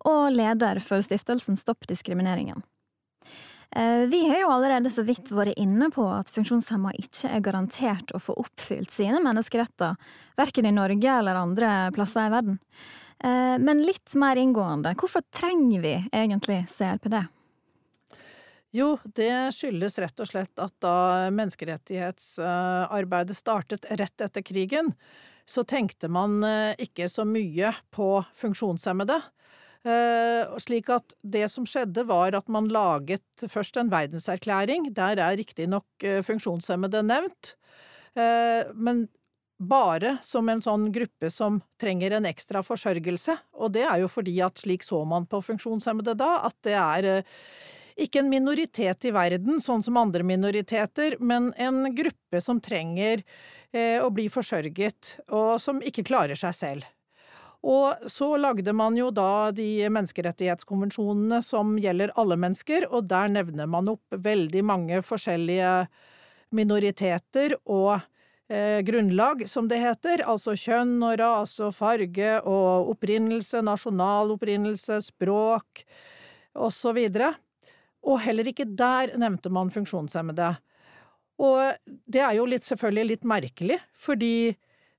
og 0.06 0.32
leder 0.34 0.80
for 0.84 1.04
stiftelsen 1.04 1.58
Stopp 1.58 1.86
diskrimineringen. 1.90 2.62
Eh, 3.76 4.06
vi 4.08 4.28
har 4.28 4.40
jo 4.40 4.50
allerede 4.54 4.90
så 4.90 5.02
vidt 5.04 5.32
vært 5.34 5.58
inne 5.60 5.90
på 5.92 6.04
at 6.08 6.30
funksjonshemma 6.32 6.94
ikke 7.00 7.28
er 7.28 7.42
garantert 7.44 8.12
å 8.14 8.22
få 8.22 8.36
oppfylt 8.40 8.94
sine 8.94 9.20
menneskeretter, 9.24 9.98
verken 10.38 10.68
i 10.68 10.74
Norge 10.74 11.18
eller 11.18 11.40
andre 11.40 11.72
plasser 11.96 12.28
i 12.28 12.32
verden. 12.32 12.60
Eh, 13.18 13.56
men 13.58 13.82
litt 13.84 14.14
mer 14.14 14.38
inngående, 14.40 14.94
hvorfor 14.96 15.24
trenger 15.34 15.82
vi 15.82 15.96
egentlig 16.12 16.62
CRPD? 16.72 17.24
Jo, 18.74 18.98
det 19.14 19.54
skyldes 19.54 19.98
rett 20.02 20.20
og 20.20 20.26
slett 20.28 20.58
at 20.60 20.74
da 20.82 21.30
menneskerettighetsarbeidet 21.34 23.36
startet 23.38 23.86
rett 24.00 24.20
etter 24.20 24.42
krigen, 24.42 24.94
så 25.46 25.64
tenkte 25.64 26.08
man 26.10 26.44
eh, 26.44 26.74
ikke 26.82 27.08
så 27.08 27.24
mye 27.28 27.74
på 27.94 28.24
funksjonshemmede. 28.34 29.22
Eh, 29.86 30.56
slik 30.58 30.88
at 30.90 31.14
det 31.22 31.46
som 31.52 31.66
skjedde, 31.68 32.02
var 32.08 32.34
at 32.34 32.48
man 32.50 32.66
laget 32.72 33.46
først 33.46 33.76
en 33.78 33.90
verdenserklæring. 33.92 34.90
Der 34.96 35.20
er 35.22 35.36
riktignok 35.38 35.86
uh, 36.02 36.22
funksjonshemmede 36.26 37.04
nevnt, 37.06 37.54
eh, 38.18 38.66
men 38.74 39.06
bare 39.56 40.16
som 40.26 40.48
en 40.50 40.60
sånn 40.60 40.90
gruppe 40.92 41.30
som 41.32 41.62
trenger 41.80 42.16
en 42.16 42.26
ekstra 42.28 42.60
forsørgelse. 42.66 43.36
Og 43.62 43.72
det 43.78 43.86
er 43.86 44.02
jo 44.02 44.10
fordi 44.10 44.34
at 44.44 44.58
slik 44.60 44.82
så 44.84 45.04
man 45.08 45.28
på 45.30 45.40
funksjonshemmede 45.44 46.16
da, 46.18 46.32
at 46.50 46.58
det 46.66 46.74
er 46.76 47.24
ikke 47.96 48.20
en 48.20 48.32
minoritet 48.32 49.06
i 49.08 49.12
verden, 49.14 49.60
sånn 49.64 49.84
som 49.84 49.96
andre 50.00 50.24
minoriteter, 50.26 51.16
men 51.20 51.52
en 51.56 51.94
gruppe 51.96 52.42
som 52.44 52.60
trenger 52.60 53.22
å 53.76 54.08
bli 54.14 54.28
forsørget, 54.32 55.16
og 55.36 55.56
som 55.60 55.82
ikke 55.84 56.04
klarer 56.06 56.38
seg 56.38 56.54
selv. 56.56 56.86
Og 57.66 58.10
så 58.10 58.28
lagde 58.38 58.72
man 58.76 58.96
jo 58.98 59.08
da 59.10 59.50
de 59.54 59.88
menneskerettighetskonvensjonene 59.90 61.40
som 61.42 61.74
gjelder 61.82 62.12
alle 62.20 62.36
mennesker, 62.38 62.86
og 62.92 63.08
der 63.10 63.32
nevner 63.32 63.66
man 63.70 63.90
opp 63.90 64.14
veldig 64.14 64.62
mange 64.66 65.00
forskjellige 65.02 65.72
minoriteter 66.54 67.56
og 67.64 67.96
eh, 68.52 68.84
grunnlag, 68.86 69.48
som 69.50 69.66
det 69.70 69.80
heter, 69.82 70.22
altså 70.30 70.54
kjønn 70.54 71.00
og 71.00 71.16
rase 71.18 71.66
og 71.66 71.74
farge 71.74 72.36
og 72.44 72.92
opprinnelse, 72.94 73.64
nasjonal 73.66 74.36
opprinnelse, 74.36 75.00
språk 75.08 75.82
osv. 76.54 77.02
Og, 77.02 77.26
og 78.06 78.20
heller 78.22 78.46
ikke 78.46 78.68
der 78.78 79.16
nevnte 79.18 79.50
man 79.50 79.72
funksjonshemmede. 79.74 80.54
Og 81.42 81.90
det 82.06 82.22
er 82.22 82.38
jo 82.38 82.46
litt, 82.48 82.64
selvfølgelig 82.64 83.10
litt 83.10 83.26
merkelig, 83.28 83.80
fordi 83.92 84.54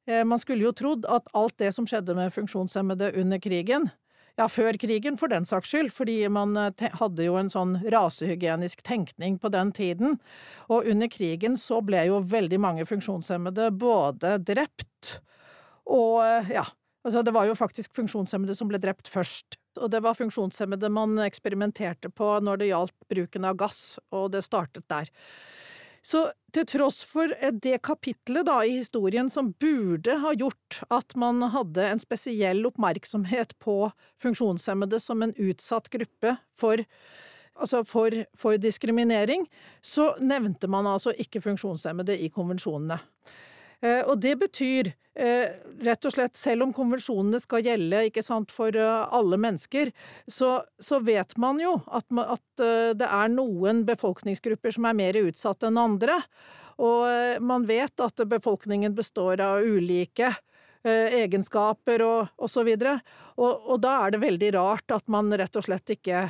Eh, 0.08 0.26
man 0.26 0.40
skulle 0.40 0.64
jo 0.64 0.74
trodd 0.76 1.06
at 1.12 1.28
alt 1.36 1.58
det 1.60 1.74
som 1.76 1.88
skjedde 1.88 2.16
med 2.16 2.34
funksjonshemmede 2.34 3.12
under 3.20 3.42
krigen, 3.44 3.90
ja, 4.38 4.46
før 4.48 4.78
krigen 4.80 5.18
for 5.20 5.32
den 5.34 5.46
saks 5.48 5.74
skyld, 5.74 5.92
fordi 5.92 6.20
man 6.32 6.56
eh, 6.62 6.88
hadde 7.00 7.28
jo 7.28 7.36
en 7.40 7.52
sånn 7.52 7.76
rasehygienisk 7.92 8.86
tenkning 8.88 9.38
på 9.42 9.52
den 9.52 9.74
tiden, 9.76 10.20
og 10.72 10.88
under 10.88 11.12
krigen 11.12 11.60
så 11.60 11.82
ble 11.84 12.06
jo 12.08 12.22
veldig 12.24 12.62
mange 12.64 12.88
funksjonshemmede 12.88 13.72
både 13.76 14.38
drept 14.48 15.18
og 15.88 16.24
eh, 16.24 16.56
ja, 16.56 16.64
altså 17.08 17.24
det 17.24 17.34
var 17.36 17.48
jo 17.48 17.56
faktisk 17.56 17.96
funksjonshemmede 17.96 18.56
som 18.58 18.70
ble 18.70 18.80
drept 18.84 19.08
først, 19.10 19.58
og 19.80 19.92
det 19.94 20.02
var 20.04 20.18
funksjonshemmede 20.18 20.90
man 20.92 21.16
eksperimenterte 21.24 22.12
på 22.12 22.34
når 22.44 22.60
det 22.60 22.72
gjaldt 22.72 22.98
bruken 23.12 23.48
av 23.48 23.56
gass, 23.60 23.96
og 24.12 24.34
det 24.36 24.44
startet 24.46 24.88
der. 24.92 25.12
Så 26.08 26.28
til 26.56 26.64
tross 26.70 27.02
for 27.04 27.32
det 27.64 27.82
kapitlet 27.84 28.48
da 28.48 28.62
i 28.64 28.78
historien 28.78 29.28
som 29.32 29.50
burde 29.60 30.18
ha 30.22 30.32
gjort 30.38 30.82
at 30.94 31.16
man 31.20 31.42
hadde 31.52 31.84
en 31.84 32.00
spesiell 32.00 32.64
oppmerksomhet 32.70 33.58
på 33.64 33.90
funksjonshemmede 34.22 35.02
som 35.04 35.26
en 35.26 35.36
utsatt 35.36 35.90
gruppe 35.92 36.38
for, 36.56 36.84
altså 37.60 37.84
for, 37.88 38.24
for 38.40 38.62
diskriminering, 38.62 39.44
så 39.84 40.14
nevnte 40.24 40.70
man 40.72 40.88
altså 40.88 41.12
ikke 41.18 41.44
funksjonshemmede 41.44 42.16
i 42.24 42.32
konvensjonene. 42.32 43.02
Eh, 43.86 44.02
og 44.10 44.18
det 44.24 44.34
betyr 44.42 44.90
eh, 45.20 45.54
rett 45.86 46.08
og 46.08 46.14
slett, 46.16 46.38
selv 46.40 46.66
om 46.66 46.74
konvensjonene 46.74 47.40
skal 47.42 47.66
gjelde 47.66 48.24
sant, 48.26 48.54
for 48.54 48.74
eh, 48.74 49.04
alle 49.14 49.38
mennesker, 49.42 49.92
så, 50.28 50.62
så 50.80 51.02
vet 51.06 51.38
man 51.38 51.62
jo 51.62 51.78
at, 51.86 52.08
at, 52.24 52.46
det 52.98 53.06
er 53.06 53.34
noen 53.34 53.84
befolkningsgrupper 53.86 54.74
som 54.74 54.90
er 54.90 54.98
mer 54.98 55.20
utsatt 55.22 55.68
enn 55.68 55.78
andre. 55.78 56.22
Og 56.78 57.42
man 57.42 57.64
vet 57.66 58.02
at 58.06 58.22
befolkningen 58.30 58.94
består 58.94 59.42
av 59.42 59.66
ulike 59.66 60.30
egenskaper 60.86 62.04
og 62.06 62.44
osv. 62.46 62.70
Og, 62.70 63.50
og 63.74 63.80
da 63.82 63.96
er 64.04 64.14
det 64.14 64.22
veldig 64.22 64.52
rart 64.54 64.94
at 64.94 65.08
man 65.10 65.34
rett 65.34 65.58
og 65.58 65.66
slett 65.66 65.90
ikke 65.96 66.28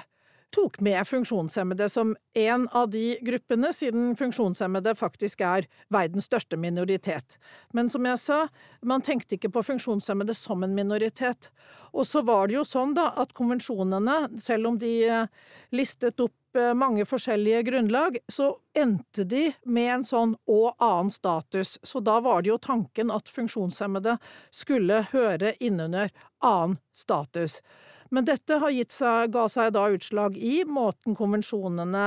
tok 0.56 0.80
med 0.80 1.08
funksjonshemmede 1.08 1.90
som 1.90 2.16
en 2.34 2.68
av 2.72 2.90
de 2.90 3.18
gruppene, 3.22 3.74
siden 3.74 4.16
funksjonshemmede 4.16 4.94
faktisk 4.96 5.42
er 5.46 5.68
verdens 5.94 6.28
største 6.30 6.58
minoritet. 6.58 7.38
Men 7.74 7.90
som 7.90 8.06
jeg 8.08 8.20
sa, 8.22 8.40
man 8.82 9.04
tenkte 9.04 9.38
ikke 9.38 9.52
på 9.54 9.66
funksjonshemmede 9.68 10.36
som 10.38 10.64
en 10.64 10.76
minoritet. 10.76 11.50
Og 11.94 12.08
så 12.08 12.22
var 12.26 12.48
det 12.48 12.58
jo 12.58 12.66
sånn 12.68 12.96
da 12.98 13.10
at 13.20 13.34
konvensjonene, 13.38 14.18
selv 14.42 14.72
om 14.72 14.78
de 14.80 14.94
eh, 15.08 15.50
listet 15.76 16.20
opp 16.24 16.60
eh, 16.60 16.74
mange 16.78 17.06
forskjellige 17.08 17.66
grunnlag, 17.68 18.20
så 18.32 18.54
endte 18.78 19.28
de 19.28 19.50
med 19.66 19.92
en 19.98 20.08
sånn 20.08 20.38
og 20.48 20.78
annen 20.78 21.12
status. 21.14 21.78
Så 21.84 22.04
da 22.06 22.20
var 22.24 22.44
det 22.44 22.54
jo 22.54 22.62
tanken 22.62 23.12
at 23.14 23.32
funksjonshemmede 23.32 24.18
skulle 24.54 25.04
høre 25.12 25.56
innunder 25.60 26.14
annen 26.46 26.80
status. 26.96 27.62
Men 28.10 28.28
dette 28.28 28.60
seg, 28.94 29.32
ga 29.34 29.48
seg 29.52 29.74
da 29.76 29.88
utslag 29.94 30.38
i 30.38 30.64
måten 30.68 31.16
konvensjonene 31.18 32.06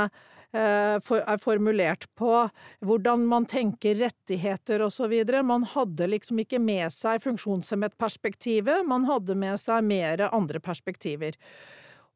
eh, 0.53 0.97
er 0.97 1.41
formulert 1.43 2.07
på, 2.19 2.49
hvordan 2.85 3.27
man 3.31 3.47
tenker 3.51 3.99
rettigheter 4.01 4.83
osv. 4.87 5.15
Man 5.45 5.67
hadde 5.75 6.11
liksom 6.11 6.43
ikke 6.43 6.61
med 6.63 6.93
seg 6.95 7.23
funksjonshemmet-perspektivet, 7.25 8.87
man 8.87 9.09
hadde 9.11 9.37
med 9.39 9.61
seg 9.61 9.85
mer 9.85 10.29
andre 10.31 10.61
perspektiver. 10.61 11.37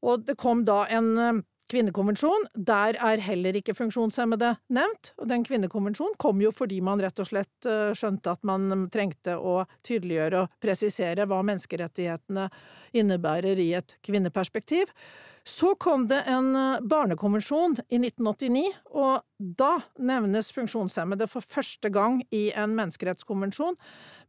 Og 0.04 0.26
det 0.28 0.36
kom 0.40 0.64
da 0.68 0.84
en 0.92 1.12
eh, 1.18 1.42
kvinnekonvensjon. 1.72 2.48
Der 2.54 2.98
er 3.00 3.22
heller 3.24 3.56
ikke 3.58 3.74
funksjonshemmede 3.76 4.54
nevnt. 4.74 5.12
Og 5.18 5.28
den 5.30 5.44
kvinnekonvensjonen 5.46 6.16
kom 6.20 6.42
jo 6.44 6.52
fordi 6.54 6.80
man 6.84 7.02
rett 7.02 7.20
og 7.22 7.28
slett 7.30 7.68
eh, 7.68 7.92
skjønte 7.96 8.34
at 8.36 8.42
man 8.46 8.88
trengte 8.94 9.36
å 9.38 9.62
tydeliggjøre 9.86 10.44
og 10.44 10.56
presisere 10.62 11.28
hva 11.30 11.42
menneskerettighetene 11.46 12.48
innebærer 12.94 13.60
i 13.60 13.70
et 13.80 13.96
kvinneperspektiv. 14.04 14.92
Så 15.44 15.74
kom 15.80 16.06
det 16.08 16.22
en 16.30 16.54
eh, 16.56 16.84
barnekonvensjon 16.88 17.76
i 17.88 18.00
1989, 18.00 18.64
og 18.96 19.24
da 19.60 19.76
nevnes 20.00 20.48
funksjonshemmede 20.56 21.28
for 21.28 21.44
første 21.44 21.90
gang 21.92 22.22
i 22.32 22.46
en 22.56 22.72
menneskerettskonvensjon. 22.78 23.76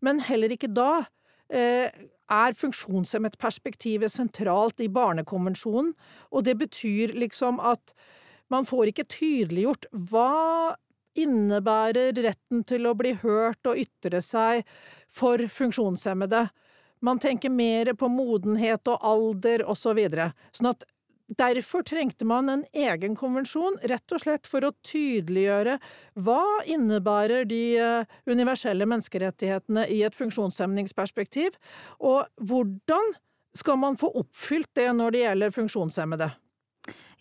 Men 0.04 0.20
heller 0.27 0.51
ikke 0.51 0.72
da 0.75 1.06
eh, 1.48 1.88
er 2.32 2.55
funksjonshemmet-perspektivet 2.58 4.12
sentralt 4.12 4.82
i 4.82 4.89
Barnekonvensjonen, 4.89 5.94
og 6.32 6.46
det 6.48 6.58
betyr 6.62 7.13
liksom 7.17 7.60
at 7.62 7.94
man 8.53 8.65
får 8.65 8.91
ikke 8.91 9.08
tydeliggjort 9.10 9.88
hva 10.12 10.75
innebærer 11.15 12.13
retten 12.25 12.65
til 12.67 12.89
å 12.89 12.96
bli 12.98 13.15
hørt 13.22 13.65
og 13.70 13.79
ytre 13.79 14.22
seg 14.25 14.65
for 15.10 15.39
funksjonshemmede. 15.39 16.48
Man 17.05 17.22
tenker 17.22 17.53
mer 17.53 17.94
på 17.98 18.10
modenhet 18.12 18.88
og 18.91 19.05
alder 19.05 19.63
og 19.65 19.77
så 19.79 19.96
videre. 19.98 20.34
Sånn 20.55 20.74
at 20.74 20.84
Derfor 21.25 21.82
trengte 21.82 22.25
man 22.25 22.50
en 22.53 22.63
egen 22.70 23.15
konvensjon, 23.17 23.79
rett 23.89 24.13
og 24.13 24.22
slett 24.22 24.46
for 24.46 24.62
å 24.67 24.75
tydeliggjøre 24.86 25.79
hva 26.22 26.44
innebærer 26.70 27.48
de 27.50 27.62
eh, 27.82 28.17
universelle 28.29 28.86
menneskerettighetene 28.86 29.88
i 29.89 30.03
et 30.05 30.17
funksjonshemningsperspektiv, 30.17 31.58
og 31.98 32.29
hvordan 32.38 33.15
skal 33.58 33.79
man 33.82 33.98
få 33.98 34.12
oppfylt 34.22 34.70
det 34.77 34.91
når 34.94 35.15
det 35.15 35.24
gjelder 35.24 35.55
funksjonshemmede? 35.55 36.29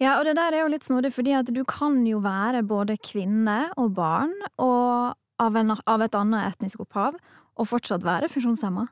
Ja, 0.03 0.19
og 0.19 0.27
det 0.27 0.35
der 0.37 0.53
er 0.53 0.65
jo 0.65 0.73
litt 0.75 0.85
snodig, 0.85 1.15
fordi 1.15 1.33
at 1.39 1.49
du 1.55 1.63
kan 1.65 2.03
jo 2.05 2.21
være 2.25 2.65
både 2.67 2.99
kvinne 3.01 3.71
og 3.81 3.95
barn, 3.97 4.35
og 4.61 5.15
av, 5.41 5.57
en, 5.57 5.79
av 5.79 6.05
et 6.05 6.19
annet 6.19 6.51
etnisk 6.51 6.83
opphav, 6.85 7.17
og 7.55 7.71
fortsatt 7.71 8.05
være 8.05 8.29
funksjonshemma. 8.29 8.89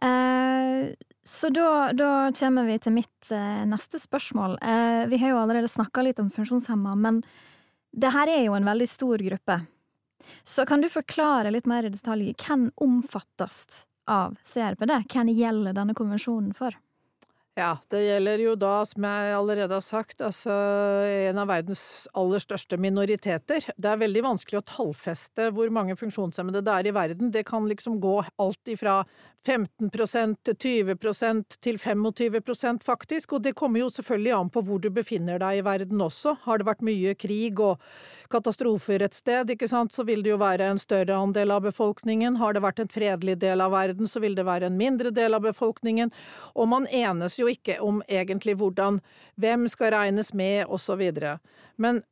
Eh, 0.00 0.94
så 1.22 1.48
da, 1.54 1.92
da, 1.92 2.32
kommer 2.34 2.66
vi 2.66 2.78
til 2.82 2.94
mitt 2.96 3.30
eh, 3.30 3.62
neste 3.68 4.00
spørsmål. 4.02 4.56
Eh, 4.62 5.04
vi 5.12 5.20
har 5.22 5.34
jo 5.34 5.42
allerede 5.42 5.70
snakka 5.70 6.02
litt 6.02 6.22
om 6.22 6.30
funksjonshemma, 6.32 6.96
men 6.98 7.22
det 7.92 8.10
her 8.14 8.30
er 8.32 8.44
jo 8.46 8.56
en 8.56 8.66
veldig 8.66 8.88
stor 8.88 9.22
gruppe. 9.22 9.60
Så 10.46 10.66
kan 10.66 10.80
du 10.80 10.88
forklare 10.90 11.50
litt 11.50 11.68
mer 11.70 11.86
i 11.86 11.92
detalj 11.92 12.32
hvem 12.38 12.70
omfattes 12.82 13.84
av 14.10 14.38
CRPD? 14.46 14.94
Hvem 15.12 15.30
gjelder 15.34 15.76
denne 15.76 15.94
konvensjonen 15.98 16.54
for? 16.56 16.74
Ja, 17.52 17.74
det 17.92 17.98
gjelder 18.00 18.40
jo 18.40 18.52
da, 18.56 18.70
som 18.88 19.04
jeg 19.04 19.32
allerede 19.36 19.76
har 19.76 19.84
sagt, 19.84 20.22
altså 20.24 20.54
en 21.04 21.36
av 21.42 21.50
verdens 21.50 21.82
aller 22.16 22.40
største 22.40 22.78
minoriteter. 22.80 23.66
Det 23.76 23.90
er 23.90 24.00
veldig 24.00 24.22
vanskelig 24.24 24.62
å 24.62 24.64
tallfeste 24.70 25.50
hvor 25.52 25.68
mange 25.68 25.98
funksjonshemmede 26.00 26.62
det 26.64 26.78
er 26.78 26.88
i 26.88 26.94
verden. 26.96 27.28
Det 27.34 27.44
kan 27.50 27.68
liksom 27.68 27.98
gå 28.00 28.14
alt 28.40 28.72
ifra 28.72 29.02
15 29.42 29.90
til 30.46 30.54
20 30.54 31.44
til 31.60 31.76
25% 31.76 32.84
faktisk, 32.86 33.32
og 33.32 33.42
det 33.42 33.56
kommer 33.58 33.82
jo 33.82 33.90
selvfølgelig 33.90 34.34
an 34.36 34.50
på 34.54 34.62
hvor 34.62 34.78
du 34.78 34.88
befinner 34.94 35.40
deg 35.42 35.58
i 35.58 35.64
verden 35.66 36.00
også. 36.00 36.36
Har 36.44 36.58
det 36.58 36.68
vært 36.68 36.84
mye 36.86 37.14
krig 37.18 37.58
og 37.60 37.82
katastrofer 38.30 39.02
et 39.02 39.14
sted, 39.14 39.50
ikke 39.50 39.68
sant, 39.68 39.92
så 39.92 40.06
vil 40.06 40.22
det 40.22 40.30
jo 40.30 40.38
være 40.40 40.70
en 40.70 40.78
større 40.80 41.18
andel 41.18 41.50
av 41.56 41.66
befolkningen. 41.66 42.38
Har 42.38 42.54
det 42.54 42.62
vært 42.62 42.84
en 42.84 42.92
fredelig 42.92 43.36
del 43.42 43.60
av 43.60 43.74
verden, 43.74 44.06
så 44.06 44.22
vil 44.22 44.38
det 44.38 44.46
være 44.46 44.70
en 44.70 44.78
mindre 44.78 45.10
del 45.10 45.34
av 45.34 45.42
befolkningen. 45.44 46.14
Og 46.54 46.70
man 46.70 46.86
enes 46.86 47.40
jo 47.40 47.41
ikke 47.50 47.80
om 47.80 48.02
egentlig 48.08 48.56
hvordan, 48.60 49.00
hvem 49.40 49.68
skal 49.68 49.94
regnes 49.94 50.32
med, 50.34 50.66
videre. 50.98 51.38
Men 51.76 52.02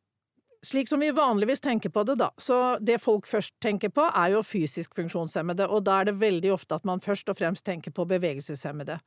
slik 0.62 0.88
som 0.88 1.00
vi 1.00 1.10
vanligvis 1.10 1.60
tenker 1.60 1.90
på 1.90 2.02
det, 2.02 2.14
da, 2.20 2.30
så 2.36 2.78
det 2.80 3.00
folk 3.02 3.26
først 3.26 3.54
tenker 3.60 3.88
på, 3.88 4.04
er 4.14 4.34
jo 4.34 4.42
fysisk 4.42 4.94
funksjonshemmede, 4.94 5.68
og 5.68 5.84
da 5.84 6.00
er 6.00 6.10
det 6.10 6.20
veldig 6.20 6.52
ofte 6.52 6.74
at 6.74 6.84
man 6.84 7.00
først 7.00 7.28
og 7.28 7.38
fremst 7.38 7.64
tenker 7.64 7.94
på 7.96 8.04
bevegelseshemmede. 8.04 9.00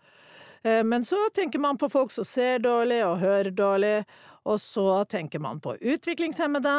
Eh, 0.64 0.84
men 0.84 1.06
så 1.06 1.20
tenker 1.36 1.60
man 1.60 1.78
på 1.78 1.90
folk 1.90 2.12
som 2.12 2.26
ser 2.26 2.64
dårlig 2.64 3.04
og 3.06 3.20
hører 3.22 3.52
dårlig, 3.52 3.98
og 4.44 4.60
så 4.60 5.04
tenker 5.10 5.40
man 5.40 5.62
på 5.64 5.76
utviklingshemmede, 5.80 6.78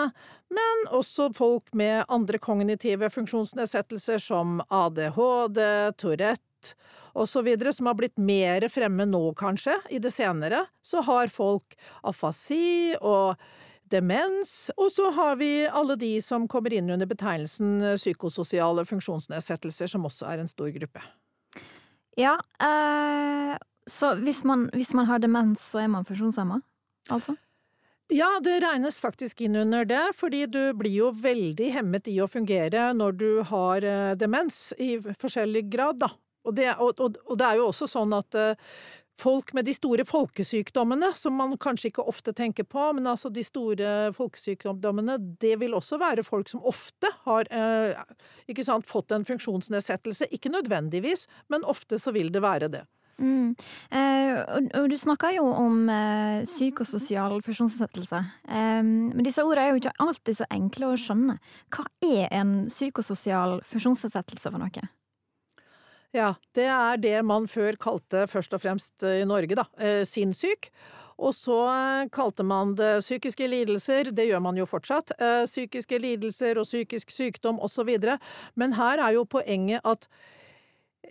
men 0.52 0.88
også 0.92 1.30
folk 1.36 1.70
med 1.72 2.04
andre 2.08 2.38
kognitive 2.38 3.10
funksjonsnedsettelser 3.10 4.18
som 4.20 4.58
ADHD, 4.68 5.62
Tourette 5.96 6.53
så 7.28 7.42
videre, 7.46 7.72
som 7.72 7.86
har 7.90 7.98
blitt 7.98 8.16
mer 8.18 8.66
fremme 8.72 9.06
nå, 9.06 9.22
kanskje, 9.38 9.76
i 9.90 10.00
det 10.02 10.10
senere. 10.14 10.64
Så 10.82 11.02
har 11.06 11.32
folk 11.32 11.76
afasi 12.02 12.94
og 13.00 13.36
demens, 13.92 14.70
og 14.76 14.90
så 14.92 15.10
har 15.14 15.36
vi 15.38 15.66
alle 15.68 15.96
de 16.00 16.16
som 16.24 16.48
kommer 16.50 16.72
inn 16.74 16.90
under 16.90 17.06
betegnelsen 17.06 17.94
psykososiale 18.00 18.86
funksjonsnedsettelser, 18.88 19.92
som 19.92 20.08
også 20.08 20.26
er 20.32 20.42
en 20.42 20.50
stor 20.50 20.72
gruppe. 20.74 21.04
Ja, 22.18 22.38
eh, 22.62 23.54
så 23.90 24.14
hvis 24.22 24.44
man, 24.44 24.68
hvis 24.72 24.94
man, 24.94 25.06
har 25.06 25.22
demens, 25.22 25.62
så 25.72 25.84
er 25.84 25.90
man 25.92 26.06
funksjonshemma, 26.08 26.60
altså? 27.12 27.36
Ja, 28.12 28.28
det 28.44 28.58
regnes 28.60 28.98
faktisk 29.00 29.40
inn 29.46 29.56
under 29.56 29.86
det, 29.88 30.02
fordi 30.16 30.44
du 30.46 30.74
blir 30.76 30.92
jo 30.92 31.06
veldig 31.24 31.70
hemmet 31.72 32.08
i 32.12 32.18
å 32.20 32.28
fungere 32.28 32.90
når 32.96 33.16
du 33.16 33.30
har 33.48 33.86
eh, 33.88 34.12
demens, 34.20 34.74
i 34.78 34.98
forskjellig 35.00 35.64
grad, 35.72 36.02
da. 36.04 36.10
Og 36.44 36.54
det, 36.56 36.68
og, 36.76 37.00
og, 37.00 37.34
det 37.40 37.48
er 37.48 37.60
jo 37.60 37.70
også 37.70 37.88
sånn 37.90 38.12
at 38.16 38.36
uh, 38.36 38.76
folk 39.20 39.52
med 39.54 39.66
de 39.68 39.74
store 39.74 40.04
folkesykdommene, 40.06 41.12
som 41.18 41.36
man 41.38 41.54
kanskje 41.60 41.90
ikke 41.90 42.06
ofte 42.10 42.34
tenker 42.36 42.66
på, 42.66 42.90
men 42.96 43.06
altså 43.10 43.30
de 43.32 43.44
store 43.46 43.92
folkesykdommene, 44.16 45.18
det 45.42 45.54
vil 45.60 45.76
også 45.76 45.98
være 46.02 46.26
folk 46.26 46.50
som 46.50 46.64
ofte 46.66 47.10
har 47.26 47.50
eh, 47.54 48.02
ikke 48.50 48.66
sant, 48.66 48.88
fått 48.88 49.14
en 49.14 49.26
funksjonsnedsettelse. 49.26 50.30
Ikke 50.34 50.52
nødvendigvis, 50.52 51.28
men 51.52 51.66
ofte 51.66 52.00
så 52.02 52.14
vil 52.14 52.32
det 52.34 52.42
være 52.44 52.70
det. 52.74 52.84
Mm. 53.22 53.54
Eh, 53.94 54.40
og, 54.42 54.64
og, 54.74 54.88
du 54.90 54.96
snakker 54.98 55.36
jo 55.36 55.44
om 55.46 55.86
eh, 55.92 56.42
psykososial 56.48 57.38
funksjonsnedsettelse. 57.46 58.22
Eh, 58.48 58.82
men 58.82 59.22
disse 59.22 59.44
ordene 59.46 59.68
er 59.68 59.70
jo 59.70 59.82
ikke 59.84 59.94
alltid 60.02 60.40
så 60.40 60.50
enkle 60.50 60.90
å 60.90 60.98
skjønne. 60.98 61.38
Hva 61.74 61.86
er 62.02 62.26
en 62.34 62.64
psykososial 62.72 63.60
funksjonsnedsettelse 63.70 64.50
for 64.50 64.62
noe? 64.62 64.88
Ja, 66.14 66.36
det 66.54 66.68
er 66.70 67.00
det 67.02 67.16
man 67.26 67.48
før 67.50 67.74
kalte 67.80 68.28
først 68.30 68.52
og 68.54 68.62
fremst 68.62 69.02
eh, 69.02 69.24
i 69.24 69.26
Norge, 69.26 69.56
da, 69.58 69.64
eh, 69.82 70.04
sinnssyk. 70.06 70.68
Og 71.18 71.34
så 71.34 71.56
eh, 71.72 72.10
kalte 72.14 72.46
man 72.46 72.76
det 72.78 73.00
psykiske 73.02 73.48
lidelser, 73.50 74.12
det 74.14 74.28
gjør 74.28 74.44
man 74.44 74.60
jo 74.60 74.66
fortsatt, 74.66 75.10
psykiske 75.50 75.98
lidelser 75.98 76.60
og 76.62 76.68
psykisk 76.68 77.10
sykdom 77.10 77.58
osv. 77.58 77.90
Men 78.54 78.78
her 78.78 79.02
er 79.02 79.18
jo 79.18 79.26
poenget 79.26 79.82
at 79.82 80.06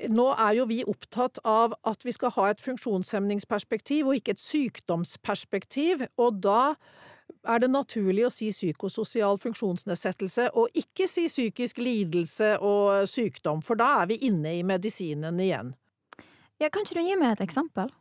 nå 0.10 0.30
er 0.40 0.56
jo 0.58 0.70
vi 0.72 0.80
opptatt 0.88 1.38
av 1.46 1.76
at 1.86 2.08
vi 2.08 2.16
skal 2.16 2.32
ha 2.38 2.48
et 2.50 2.64
funksjonshemningsperspektiv 2.64 4.08
og 4.08 4.18
ikke 4.18 4.38
et 4.38 4.42
sykdomsperspektiv, 4.42 6.08
og 6.18 6.40
da 6.48 6.62
er 7.48 7.64
det 7.64 7.70
naturlig 7.72 8.26
å 8.28 8.32
si 8.34 8.50
psykososial 8.54 9.38
funksjonsnedsettelse, 9.42 10.50
og 10.60 10.72
ikke 10.80 11.08
si 11.12 11.28
psykisk 11.28 11.82
lidelse 11.84 12.56
og 12.64 13.10
sykdom, 13.10 13.64
for 13.66 13.80
da 13.80 13.90
er 14.02 14.12
vi 14.14 14.22
inne 14.30 14.56
i 14.58 14.64
medisinen 14.68 15.40
igjen. 15.44 15.74
Ja, 16.62 16.70
kan 16.70 16.86
ikke 16.86 17.02
du 17.02 17.04
gi 17.04 17.20
meg 17.20 17.36
et 17.36 17.46
eksempel? 17.48 17.92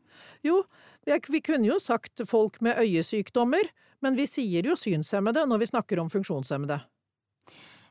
Jo, 0.47 0.63
vi 1.05 1.43
kunne 1.43 1.67
jo 1.67 1.79
sagt 1.83 2.23
folk 2.29 2.61
med 2.63 2.79
øyesykdommer, 2.79 3.71
men 4.03 4.19
vi 4.19 4.27
sier 4.31 4.67
jo 4.67 4.77
synshemmede 4.79 5.47
når 5.49 5.63
vi 5.63 5.71
snakker 5.73 6.03
om 6.03 6.11
funksjonshemmede. 6.13 6.79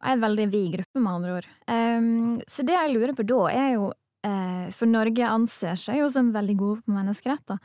En 0.01 0.21
veldig 0.21 0.45
vid 0.49 0.69
gruppe, 0.77 0.99
med 0.99 1.13
andre 1.13 1.33
ord. 1.37 1.47
Um, 1.69 2.39
så 2.49 2.65
det 2.65 2.73
jeg 2.73 2.93
lurer 2.93 3.13
på 3.17 3.25
da, 3.29 3.41
er 3.53 3.67
jo 3.75 3.91
uh, 3.91 4.67
For 4.73 4.89
Norge 4.89 5.27
anser 5.27 5.77
seg 5.77 5.99
jo 6.01 6.07
som 6.13 6.31
veldig 6.33 6.55
gode 6.57 6.85
på 6.85 6.95
menneskeretter 6.95 7.59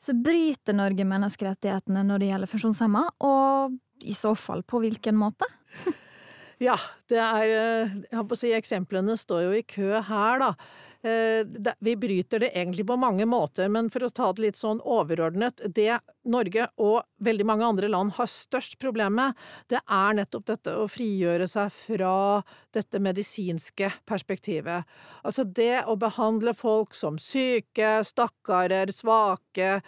så 0.00 0.14
bryter 0.16 0.76
Norge 0.76 1.04
menneskerettighetene 1.04 2.04
når 2.08 2.22
det 2.22 2.30
gjelder 2.30 2.50
funksjonshemma, 2.50 3.02
og 3.26 3.76
i 4.00 4.14
så 4.16 4.32
fall 4.38 4.62
på 4.64 4.80
hvilken 4.80 5.18
måte? 5.20 5.48
ja, 6.68 6.78
det 7.12 7.20
er 7.20 7.42
eh, 7.46 7.98
Jeg 8.06 8.16
holdt 8.16 8.30
på 8.30 8.38
å 8.38 8.40
si 8.40 8.54
eksemplene 8.56 9.16
står 9.20 9.44
jo 9.48 9.58
i 9.58 9.66
kø 9.68 10.00
her, 10.08 10.40
da. 10.40 10.54
Eh, 11.02 11.72
vi 11.78 11.96
bryter 11.96 12.38
det 12.38 12.50
egentlig 12.58 12.86
på 12.86 12.96
mange 12.96 13.24
måter, 13.24 13.68
men 13.72 13.88
for 13.90 14.04
å 14.04 14.10
ta 14.12 14.26
det 14.36 14.42
litt 14.44 14.58
sånn 14.58 14.82
overordnet 14.84 15.62
Det 15.72 15.94
Norge 16.28 16.66
og 16.76 17.06
veldig 17.24 17.46
mange 17.48 17.64
andre 17.64 17.88
land 17.88 18.12
har 18.18 18.28
størst 18.28 18.76
problem 18.82 19.16
med, 19.16 19.38
det 19.72 19.80
er 19.80 20.18
nettopp 20.18 20.44
dette 20.50 20.74
å 20.76 20.84
frigjøre 20.92 21.48
seg 21.48 21.72
fra 21.72 22.12
dette 22.76 23.00
medisinske 23.00 23.88
perspektivet. 24.04 24.84
Altså 25.24 25.46
det 25.48 25.86
å 25.88 25.96
behandle 25.96 26.52
folk 26.52 26.92
som 26.92 27.16
syke, 27.16 28.02
stakkarer, 28.04 28.92
svake, 28.92 29.78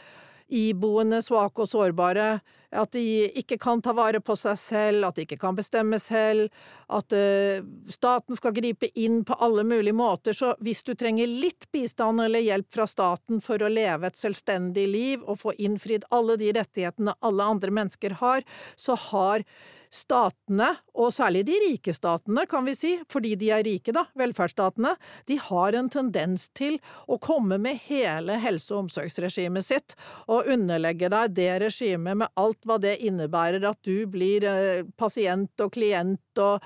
iboende, 0.49 1.21
svake 1.21 1.67
og 1.67 1.69
sårbare 1.69 2.31
at 2.73 2.93
de 2.97 3.05
ikke 3.39 3.59
kan 3.61 3.83
ta 3.85 3.93
vare 3.97 4.21
på 4.25 4.37
seg 4.39 4.59
selv, 4.61 5.07
at 5.07 5.19
de 5.19 5.27
ikke 5.27 5.39
kan 5.41 5.57
bestemme 5.57 5.99
selv, 6.01 6.49
at 6.93 7.17
uh, 7.17 7.65
staten 7.93 8.39
skal 8.39 8.55
gripe 8.57 8.89
inn 8.99 9.23
på 9.29 9.37
alle 9.45 9.65
mulige 9.69 9.97
måter. 9.97 10.37
Så 10.37 10.55
hvis 10.65 10.83
du 10.87 10.95
trenger 10.99 11.29
litt 11.29 11.69
bistand 11.73 12.25
eller 12.25 12.45
hjelp 12.45 12.73
fra 12.73 12.89
staten 12.89 13.43
for 13.45 13.63
å 13.63 13.71
leve 13.73 14.09
et 14.09 14.19
selvstendig 14.19 14.87
liv 14.89 15.23
og 15.27 15.41
få 15.45 15.57
innfridd 15.61 16.09
alle 16.11 16.39
de 16.41 16.53
rettighetene 16.57 17.17
alle 17.21 17.53
andre 17.57 17.77
mennesker 17.83 18.19
har, 18.23 18.45
så 18.77 18.97
har 19.11 19.47
statene, 19.93 20.71
og 20.97 21.13
særlig 21.13 21.45
de 21.49 21.57
rike 21.67 21.93
statene, 21.93 22.47
kan 22.49 22.65
vi 22.65 22.75
si, 22.77 22.93
fordi 23.13 23.35
de 23.41 23.51
er 23.53 23.65
rike, 23.67 23.93
da, 23.93 24.07
velferdsstatene, 24.19 24.95
de 25.29 25.37
har 25.49 25.77
en 25.77 25.91
tendens 25.93 26.47
til 26.57 26.79
å 27.13 27.19
komme 27.21 27.59
med 27.61 27.81
hele 27.89 28.39
helse- 28.41 28.73
og 28.73 28.87
omsorgsregimet 28.87 29.67
sitt 29.67 29.97
og 30.33 30.49
underlegge 30.53 31.11
deg 31.13 31.35
det 31.37 31.51
regimet 31.67 32.23
med 32.23 32.33
alt 32.41 32.65
hva 32.65 32.79
det 32.81 32.97
innebærer, 33.05 33.67
at 33.69 33.83
du 33.85 34.07
blir 34.09 34.47
eh, 34.49 34.89
pasient 34.97 35.61
og 35.61 35.75
klient 35.77 36.41
og 36.41 36.65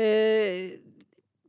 eh, 0.00 0.78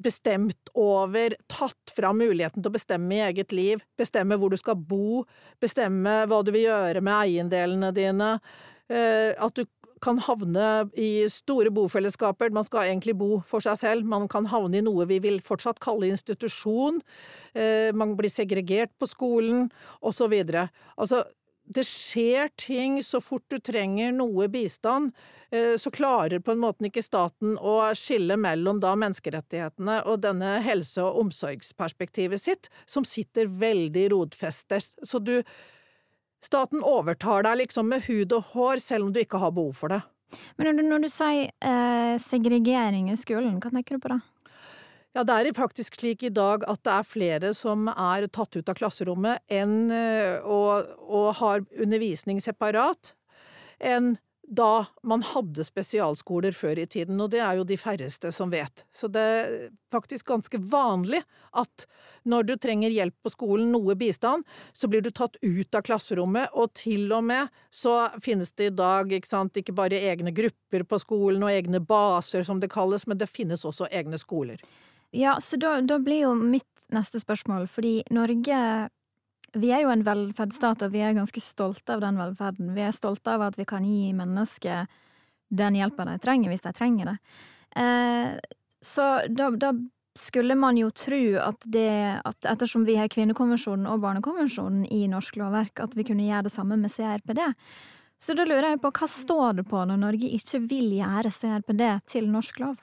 bestemt 0.04 0.74
over, 0.76 1.38
tatt 1.48 1.94
fra 1.96 2.12
muligheten 2.12 2.60
til 2.60 2.72
å 2.72 2.76
bestemme 2.76 3.16
i 3.16 3.24
eget 3.30 3.56
liv, 3.56 3.86
bestemme 3.96 4.36
hvor 4.40 4.52
du 4.52 4.60
skal 4.60 4.76
bo, 4.76 5.24
bestemme 5.64 6.24
hva 6.28 6.42
du 6.44 6.52
vil 6.52 6.68
gjøre 6.68 7.04
med 7.06 7.16
eiendelene 7.16 7.94
dine, 7.96 8.34
eh, 8.92 9.32
at 9.40 9.56
du 9.56 9.64
kan 10.04 10.20
havne 10.22 10.70
i 11.00 11.26
store 11.32 11.72
bofellesskaper. 11.74 12.52
Man 12.56 12.68
skal 12.68 12.90
egentlig 12.90 13.16
bo 13.20 13.38
for 13.48 13.64
seg 13.64 13.80
selv. 13.82 14.10
Man 14.10 14.28
kan 14.32 14.50
havne 14.52 14.82
i 14.82 14.86
noe 14.86 15.08
vi 15.10 15.22
vil 15.24 15.40
fortsatt 15.44 15.80
kalle 15.84 16.12
institusjon. 16.12 17.00
Eh, 17.56 17.94
man 17.96 18.18
blir 18.20 18.34
segregert 18.34 18.92
på 19.00 19.10
skolen, 19.10 19.70
osv. 20.04 20.36
Altså, 20.98 21.24
det 21.64 21.86
skjer 21.88 22.50
ting 22.60 22.98
så 23.04 23.22
fort 23.24 23.46
du 23.52 23.60
trenger 23.64 24.12
noe 24.12 24.50
bistand, 24.52 25.14
eh, 25.52 25.76
så 25.80 25.92
klarer 25.94 26.44
på 26.44 26.52
en 26.52 26.60
måte 26.60 26.90
ikke 26.90 27.04
staten 27.04 27.56
å 27.56 27.78
skille 27.96 28.36
mellom 28.38 28.82
da 28.84 28.94
menneskerettighetene 29.00 30.02
og 30.06 30.22
denne 30.26 30.58
helse- 30.66 31.04
og 31.04 31.22
omsorgsperspektivet 31.24 32.42
sitt, 32.42 32.70
som 32.86 33.08
sitter 33.08 33.48
veldig 33.48 34.10
rodfestet. 34.12 34.92
Så 35.04 35.24
du 35.24 35.40
Staten 36.44 36.84
overtar 36.84 37.46
deg 37.48 37.62
liksom 37.64 37.88
med 37.92 38.04
hud 38.08 38.36
og 38.36 38.52
hår, 38.54 38.82
selv 38.84 39.08
om 39.08 39.14
du 39.14 39.22
ikke 39.24 39.40
har 39.40 39.54
behov 39.56 39.78
for 39.80 39.94
det. 39.94 40.02
Men 40.58 40.68
når 40.70 40.78
du, 40.78 40.84
når 40.90 41.04
du 41.06 41.10
sier 41.14 41.50
eh, 41.64 42.16
segregering 42.22 43.12
i 43.14 43.18
skolen, 43.20 43.60
hva 43.62 43.72
tenker 43.72 43.98
du 43.98 44.04
på 44.04 44.12
da? 44.16 44.20
Ja, 45.14 45.22
det 45.22 45.34
er 45.38 45.54
faktisk 45.54 46.00
slik 46.00 46.24
i 46.26 46.34
dag 46.34 46.64
at 46.66 46.82
det 46.86 46.94
er 46.94 47.06
flere 47.06 47.52
som 47.54 47.86
er 47.92 48.26
tatt 48.34 48.58
ut 48.58 48.70
av 48.70 48.78
klasserommet 48.80 49.44
enn, 49.54 49.92
eh, 49.94 50.42
og, 50.42 50.90
og 51.06 51.28
har 51.38 51.66
undervisning 51.78 52.42
separat, 52.42 53.14
enn 53.78 54.16
da 54.48 54.86
man 55.08 55.24
hadde 55.24 55.64
spesialskoler 55.64 56.52
før 56.56 56.82
i 56.84 56.88
tiden, 56.90 57.22
og 57.24 57.32
det 57.32 57.40
er 57.44 57.58
jo 57.58 57.66
de 57.68 57.78
færreste 57.80 58.32
som 58.36 58.52
vet. 58.52 58.84
Så 58.92 59.08
det 59.12 59.24
er 59.24 59.54
faktisk 59.94 60.28
ganske 60.28 60.60
vanlig 60.60 61.22
at 61.56 61.86
når 62.28 62.48
du 62.48 62.54
trenger 62.60 62.94
hjelp 62.94 63.16
på 63.24 63.32
skolen, 63.34 63.72
noe 63.72 63.96
bistand, 64.00 64.44
så 64.74 64.90
blir 64.92 65.04
du 65.04 65.12
tatt 65.16 65.38
ut 65.42 65.76
av 65.76 65.86
klasserommet, 65.88 66.52
og 66.54 66.74
til 66.78 67.12
og 67.16 67.24
med 67.30 67.52
så 67.72 68.10
finnes 68.24 68.52
det 68.58 68.72
i 68.72 68.76
dag 68.76 69.12
ikke, 69.16 69.32
sant, 69.32 69.60
ikke 69.60 69.76
bare 69.78 70.02
egne 70.12 70.34
grupper 70.36 70.86
på 70.88 71.00
skolen 71.02 71.46
og 71.46 71.54
egne 71.54 71.80
baser, 71.80 72.44
som 72.44 72.60
det 72.60 72.72
kalles, 72.74 73.08
men 73.08 73.22
det 73.22 73.32
finnes 73.32 73.66
også 73.66 73.88
egne 73.92 74.20
skoler. 74.20 74.60
Ja, 75.14 75.38
så 75.42 75.60
da, 75.62 75.78
da 75.86 76.00
blir 76.02 76.26
jo 76.26 76.36
mitt 76.36 76.68
neste 76.94 77.22
spørsmål, 77.22 77.68
fordi 77.72 78.02
Norge 78.14 78.90
vi 79.54 79.70
er 79.74 79.84
jo 79.84 79.94
en 79.94 80.04
velferdsstat, 80.06 80.86
og 80.86 80.94
vi 80.94 81.02
er 81.06 81.16
ganske 81.18 81.42
stolte 81.44 81.96
av 81.96 82.04
den 82.04 82.20
velferden. 82.20 82.74
Vi 82.76 82.86
er 82.86 82.96
stolte 82.96 83.36
av 83.36 83.46
at 83.50 83.58
vi 83.60 83.66
kan 83.70 83.86
gi 83.86 84.14
mennesker 84.18 84.88
den 85.54 85.78
hjelpa 85.78 86.06
de 86.10 86.18
trenger, 86.22 86.50
hvis 86.50 86.66
de 86.66 86.74
trenger 86.74 87.12
det. 87.12 87.18
Eh, 87.82 88.38
så 88.84 89.10
da, 89.30 89.50
da, 89.58 89.74
skulle 90.18 90.54
man 90.54 90.78
jo 90.78 90.92
tro 90.94 91.22
at 91.42 91.64
det 91.66 92.22
at 92.22 92.46
ettersom 92.46 92.84
vi 92.86 93.00
har 93.00 93.10
kvinnekonvensjonen 93.10 93.88
og 93.90 94.04
barnekonvensjonen 94.04 94.84
i 94.94 95.08
norsk 95.10 95.40
lovverk, 95.42 95.82
at 95.82 95.96
vi 95.98 96.06
kunne 96.06 96.28
gjøre 96.28 96.46
det 96.46 96.54
samme 96.54 96.78
med 96.78 96.94
CRPD. 96.94 97.42
Så 98.22 98.36
da 98.38 98.46
lurer 98.46 98.76
jeg 98.76 98.82
på 98.84 98.92
hva 98.94 99.10
står 99.10 99.58
det 99.58 99.66
på 99.72 99.82
når 99.90 100.02
Norge 100.04 100.30
ikke 100.38 100.62
vil 100.70 100.94
gjøre 101.00 101.34
CRPD 101.34 101.82
til 102.14 102.30
norsk 102.30 102.62
lov? 102.62 102.78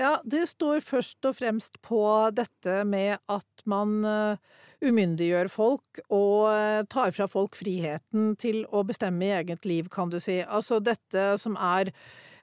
Ja, 0.00 0.16
det 0.24 0.46
står 0.50 0.82
først 0.82 1.24
og 1.28 1.36
fremst 1.36 1.78
på 1.84 2.02
dette 2.34 2.82
med 2.88 3.20
at 3.30 3.64
man 3.68 3.98
uh, 4.02 4.58
umyndiggjør 4.82 5.50
folk 5.52 6.02
og 6.08 6.50
eh, 6.50 6.82
tar 6.90 7.14
fra 7.14 7.28
folk 7.30 7.56
friheten 7.58 8.34
til 8.40 8.64
å 8.70 8.82
bestemme 8.86 9.28
i 9.28 9.32
eget 9.38 9.66
liv, 9.68 9.88
kan 9.92 10.12
du 10.12 10.18
si. 10.22 10.40
Altså 10.42 10.80
dette 10.82 11.32
som 11.40 11.56
er 11.56 11.92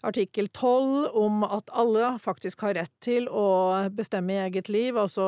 artikkel 0.06 0.48
12 0.56 1.10
om 1.18 1.44
at 1.44 1.72
alle 1.76 2.14
faktisk 2.24 2.64
har 2.64 2.78
rett 2.78 2.94
til 3.04 3.28
å 3.28 3.90
bestemme 3.92 4.36
i 4.36 4.42
eget 4.46 4.70
liv, 4.72 4.98
altså 4.98 5.26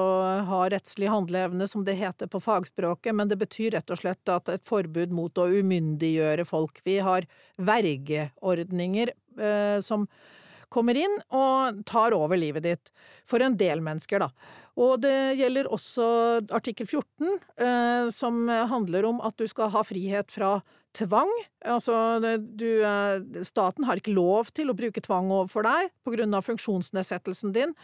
ha 0.47 0.61
rettslig 0.71 1.09
handleevne, 1.11 1.67
som 1.67 1.83
det 1.87 1.97
heter 1.99 2.31
på 2.31 2.39
fagspråket, 2.43 3.15
men 3.15 3.31
det 3.31 3.39
betyr 3.41 3.75
rett 3.75 3.91
og 3.91 3.99
slett 3.99 4.31
at 4.31 4.51
et 4.53 4.63
forbud 4.67 5.11
mot 5.15 5.41
å 5.41 5.49
umyndiggjøre 5.51 6.47
folk. 6.47 6.79
Vi 6.87 7.01
har 7.03 7.27
vergeordninger 7.59 9.11
eh, 9.11 9.79
som 9.83 10.07
kommer 10.71 10.95
inn 10.95 11.17
og 11.35 11.83
tar 11.87 12.15
over 12.15 12.39
livet 12.39 12.63
ditt. 12.63 12.93
For 13.27 13.43
en 13.43 13.57
del 13.59 13.83
mennesker, 13.83 14.23
da. 14.23 14.31
Og 14.79 15.01
det 15.03 15.35
gjelder 15.39 15.67
også 15.67 16.05
artikkel 16.53 16.87
14, 16.87 17.39
eh, 17.59 18.05
som 18.15 18.45
handler 18.47 19.09
om 19.09 19.19
at 19.25 19.35
du 19.37 19.47
skal 19.49 19.71
ha 19.73 19.83
frihet 19.83 20.31
fra 20.31 20.59
tvang. 20.95 21.31
Altså, 21.65 22.19
du, 22.39 22.83
eh, 22.83 23.43
staten 23.43 23.85
har 23.87 23.99
ikke 23.99 24.15
lov 24.15 24.51
til 24.55 24.71
å 24.71 24.77
bruke 24.77 25.03
tvang 25.03 25.31
overfor 25.31 25.67
deg 25.67 25.91
på 26.03 26.15
grunn 26.15 26.33
av 26.33 26.47
funksjonsnedsettelsen 26.47 27.53
din. 27.55 27.75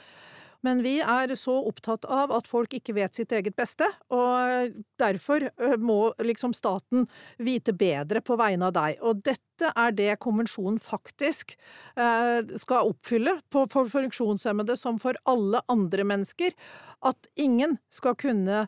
Men 0.68 0.82
vi 0.84 0.98
er 1.00 1.32
så 1.40 1.54
opptatt 1.70 2.04
av 2.12 2.34
at 2.36 2.48
folk 2.50 2.74
ikke 2.76 2.98
vet 2.98 3.16
sitt 3.16 3.32
eget 3.32 3.56
beste, 3.56 3.88
og 4.12 4.74
derfor 5.00 5.46
må 5.80 6.12
liksom 6.20 6.52
staten 6.58 7.06
vite 7.40 7.72
bedre 7.78 8.20
på 8.26 8.36
vegne 8.40 8.68
av 8.68 8.76
deg. 8.76 8.98
Og 9.00 9.22
dette 9.24 9.72
er 9.72 9.96
det 9.96 10.18
konvensjonen 10.24 10.82
faktisk 10.84 11.56
skal 11.96 12.92
oppfylle 12.92 13.38
for 13.54 13.88
funksjonshemmede 13.94 14.76
som 14.80 15.00
for 15.00 15.16
alle 15.30 15.64
andre 15.72 16.04
mennesker. 16.12 16.52
At 17.08 17.32
ingen 17.40 17.78
skal 17.94 18.18
kunne 18.20 18.66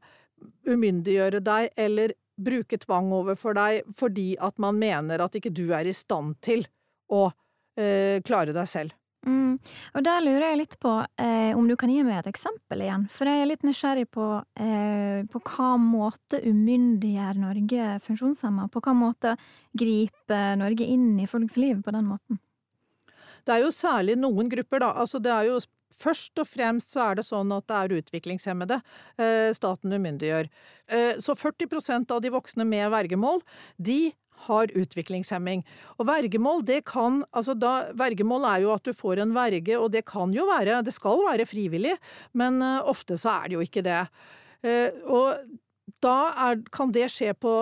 umyndiggjøre 0.70 1.44
deg 1.44 1.74
eller 1.76 2.16
bruke 2.40 2.80
tvang 2.80 3.12
overfor 3.12 3.58
deg 3.58 3.84
fordi 4.00 4.30
at 4.40 4.56
man 4.64 4.80
mener 4.80 5.20
at 5.20 5.36
ikke 5.36 5.52
du 5.52 5.66
er 5.76 5.90
i 5.90 5.96
stand 5.96 6.38
til 6.46 6.64
å 7.12 7.28
klare 7.76 8.56
deg 8.56 8.72
selv. 8.72 8.96
Mm. 9.28 9.58
Og 9.98 10.04
der 10.06 10.22
lurer 10.24 10.46
jeg 10.46 10.60
litt 10.62 10.76
på 10.80 10.92
eh, 11.20 11.52
om 11.58 11.68
du 11.68 11.76
kan 11.80 11.92
gi 11.92 12.04
meg 12.08 12.22
et 12.22 12.30
eksempel 12.32 12.84
igjen. 12.86 13.08
For 13.12 13.28
jeg 13.28 13.42
er 13.42 13.50
litt 13.50 13.66
nysgjerrig 13.68 14.06
på 14.16 14.28
eh, 14.56 15.26
på 15.30 15.42
hva 15.44 15.74
måte 15.82 16.40
umyndiggjør 16.46 17.42
Norge 17.42 17.90
funksjonshemma? 18.06 18.70
På 18.72 18.84
hva 18.86 18.96
måte 18.96 19.36
griper 19.78 20.56
Norge 20.60 20.88
inn 20.88 21.18
i 21.20 21.28
folks 21.28 21.60
liv 21.60 21.82
på 21.84 21.96
den 21.96 22.08
måten? 22.08 22.40
Det 23.44 23.56
er 23.56 23.66
jo 23.66 23.74
særlig 23.74 24.16
noen 24.20 24.50
grupper, 24.52 24.84
da. 24.84 24.94
Altså 25.04 25.22
det 25.24 25.34
er 25.34 25.52
jo 25.52 25.60
Først 26.00 26.38
og 26.40 26.46
fremst 26.46 26.94
så 26.94 27.02
er 27.10 27.18
det 27.18 27.24
sånn 27.26 27.50
at 27.52 27.66
det 27.68 27.76
er 27.76 27.94
utviklingshemmede 27.98 28.76
eh, 29.20 29.50
staten 29.58 29.92
umyndiggjør. 29.92 30.48
Eh, 30.86 31.18
så 31.20 31.34
40% 31.36 32.14
av 32.14 32.22
de 32.24 32.30
voksne 32.32 32.64
med 32.70 32.92
vergemål, 32.94 33.42
de 33.76 34.14
har 34.48 34.74
utviklingshemming. 34.78 35.64
Og 35.98 36.08
vergemål, 36.10 36.64
det 36.66 36.84
kan 36.90 37.24
Altså 37.36 37.56
da 37.58 37.92
Vergemål 37.98 38.46
er 38.50 38.64
jo 38.64 38.74
at 38.74 38.86
du 38.86 38.94
får 38.96 39.22
en 39.24 39.34
verge, 39.36 39.78
og 39.78 39.92
det 39.94 40.06
kan 40.10 40.34
jo 40.36 40.48
være 40.50 40.82
Det 40.86 40.94
skal 40.96 41.24
være 41.26 41.48
frivillig, 41.50 41.96
men 42.34 42.62
uh, 42.64 42.80
ofte 42.88 43.18
så 43.20 43.40
er 43.40 43.50
det 43.50 43.58
jo 43.58 43.66
ikke 43.66 43.86
det. 43.86 44.02
Uh, 44.66 44.90
og 45.10 45.46
da 46.04 46.18
er, 46.48 46.60
kan 46.72 46.92
det 46.96 47.10
skje 47.12 47.34
på 47.36 47.54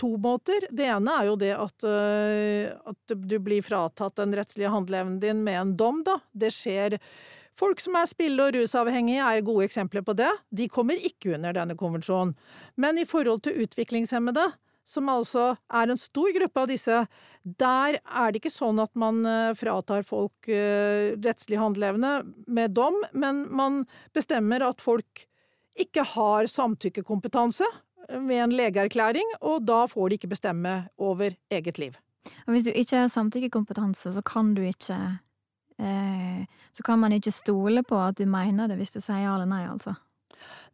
to 0.00 0.14
måter. 0.20 0.66
Det 0.74 0.88
ene 0.90 1.16
er 1.20 1.28
jo 1.30 1.36
det 1.40 1.52
at, 1.56 1.86
uh, 1.86 2.92
at 2.92 3.16
du 3.16 3.36
blir 3.40 3.64
fratatt 3.64 4.18
den 4.20 4.34
rettslige 4.36 4.72
handleevnen 4.72 5.20
din 5.22 5.44
med 5.46 5.60
en 5.60 5.76
dom, 5.80 6.02
da. 6.06 6.20
Det 6.32 6.52
skjer 6.54 6.98
Folk 7.60 7.80
som 7.82 7.96
er 7.98 8.08
spille- 8.08 8.46
og 8.46 8.54
rusavhengige 8.54 9.20
er 9.20 9.44
gode 9.44 9.66
eksempler 9.66 10.04
på 10.06 10.14
det. 10.16 10.30
De 10.54 10.68
kommer 10.68 10.96
ikke 10.96 11.34
under 11.34 11.52
denne 11.52 11.76
konvensjonen. 11.76 12.34
Men 12.76 12.98
i 12.98 13.04
forhold 13.04 13.42
til 13.44 13.66
utviklingshemmede, 13.66 14.46
som 14.86 15.08
altså 15.12 15.54
er 15.72 15.90
en 15.90 16.00
stor 16.00 16.30
gruppe 16.34 16.62
av 16.62 16.70
disse, 16.70 17.00
der 17.44 17.98
er 18.00 18.30
det 18.30 18.40
ikke 18.40 18.52
sånn 18.52 18.80
at 18.82 18.92
man 18.98 19.22
eh, 19.28 19.52
fratar 19.58 20.04
folk 20.06 20.48
eh, 20.50 21.16
rettslig 21.20 21.60
handleevne 21.60 22.20
med 22.50 22.74
dom, 22.76 22.98
men 23.12 23.46
man 23.54 23.84
bestemmer 24.16 24.64
at 24.66 24.82
folk 24.82 25.26
ikke 25.80 26.04
har 26.16 26.50
samtykkekompetanse 26.50 27.66
ved 28.10 28.42
en 28.42 28.54
legeerklæring, 28.56 29.36
og 29.46 29.64
da 29.68 29.84
får 29.88 30.10
de 30.10 30.18
ikke 30.18 30.32
bestemme 30.32 30.74
over 30.98 31.36
eget 31.52 31.78
liv. 31.78 31.96
Og 32.46 32.54
hvis 32.54 32.66
du 32.66 32.72
ikke 32.74 33.04
har 33.04 33.12
samtykkekompetanse, 33.12 34.12
så 34.12 34.22
kan 34.26 34.52
du 34.54 34.62
ikke 34.66 34.98
eh, 35.80 36.44
Så 36.72 36.82
kan 36.84 36.98
man 36.98 37.12
ikke 37.12 37.32
stole 37.32 37.82
på 37.82 37.96
at 37.96 38.18
du 38.18 38.26
mener 38.26 38.68
det 38.68 38.76
hvis 38.76 38.92
du 38.92 39.00
sier 39.00 39.24
ja 39.24 39.34
eller 39.34 39.48
nei, 39.48 39.64
altså. 39.68 39.94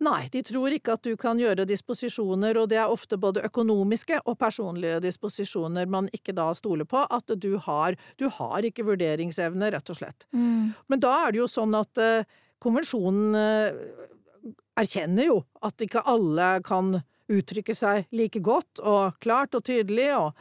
Nei, 0.04 0.26
de 0.32 0.42
tror 0.46 0.74
ikke 0.74 0.96
at 0.96 1.06
du 1.06 1.16
kan 1.20 1.40
gjøre 1.40 1.66
disposisjoner, 1.68 2.58
og 2.60 2.70
det 2.72 2.80
er 2.80 2.92
ofte 2.92 3.18
både 3.20 3.44
økonomiske 3.48 4.20
og 4.24 4.38
personlige 4.40 5.00
disposisjoner 5.04 5.88
man 5.90 6.10
ikke 6.16 6.34
da 6.36 6.50
stoler 6.56 6.88
på 6.88 7.04
at 7.04 7.32
du 7.40 7.54
har. 7.64 7.96
Du 8.20 8.28
har 8.32 8.66
ikke 8.66 8.86
vurderingsevne, 8.86 9.70
rett 9.72 9.92
og 9.92 10.00
slett. 10.00 10.28
Mm. 10.36 10.74
Men 10.86 11.02
da 11.02 11.14
er 11.26 11.34
det 11.34 11.42
jo 11.42 11.50
sånn 11.50 11.74
at 11.78 12.02
uh, 12.02 12.28
konvensjonen 12.62 13.36
uh, 13.36 14.54
erkjenner 14.76 15.30
jo 15.30 15.42
at 15.64 15.82
ikke 15.82 16.04
alle 16.06 16.56
kan 16.66 16.98
uttrykke 17.32 17.74
seg 17.74 18.06
like 18.14 18.40
godt 18.44 18.80
og 18.84 19.18
klart 19.22 19.56
og 19.58 19.64
tydelig 19.66 20.10
og, 20.14 20.36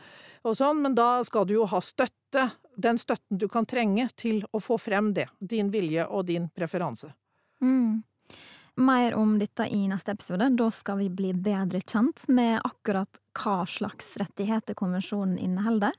og 0.46 0.58
sånn, 0.58 0.84
men 0.84 0.98
da 0.98 1.24
skal 1.26 1.48
du 1.48 1.56
jo 1.58 1.70
ha 1.72 1.82
støtte, 1.82 2.50
den 2.76 3.00
støtten 3.02 3.40
du 3.42 3.48
kan 3.50 3.66
trenge 3.66 4.10
til 4.20 4.44
å 4.52 4.62
få 4.62 4.78
frem 4.82 5.14
det, 5.16 5.30
din 5.40 5.72
vilje 5.74 6.06
og 6.06 6.28
din 6.30 6.50
preferanse. 6.54 7.14
Mm. 7.64 8.04
Mer 8.76 9.16
om 9.16 9.38
dette 9.40 9.68
i 9.72 9.86
neste 9.88 10.12
episode. 10.12 10.50
Da 10.52 10.68
skal 10.72 11.00
vi 11.00 11.08
bli 11.10 11.32
bedre 11.34 11.80
kjent 11.80 12.26
med 12.28 12.60
akkurat 12.60 13.22
hva 13.40 13.62
slags 13.70 14.18
rettigheter 14.20 14.76
konvensjonen 14.76 15.38
inneholder. 15.40 15.96